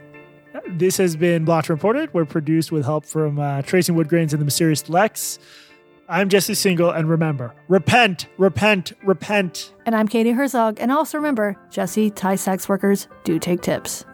[0.69, 2.13] This has been Blocked Reported.
[2.13, 5.39] We're produced with help from uh, Trace Woodgrains and the Mysterious Lex.
[6.09, 9.73] I'm Jesse Singal, and remember, repent, repent, repent.
[9.85, 14.05] And I'm Katie Herzog, and also remember, Jesse, Thai sex workers do take tips.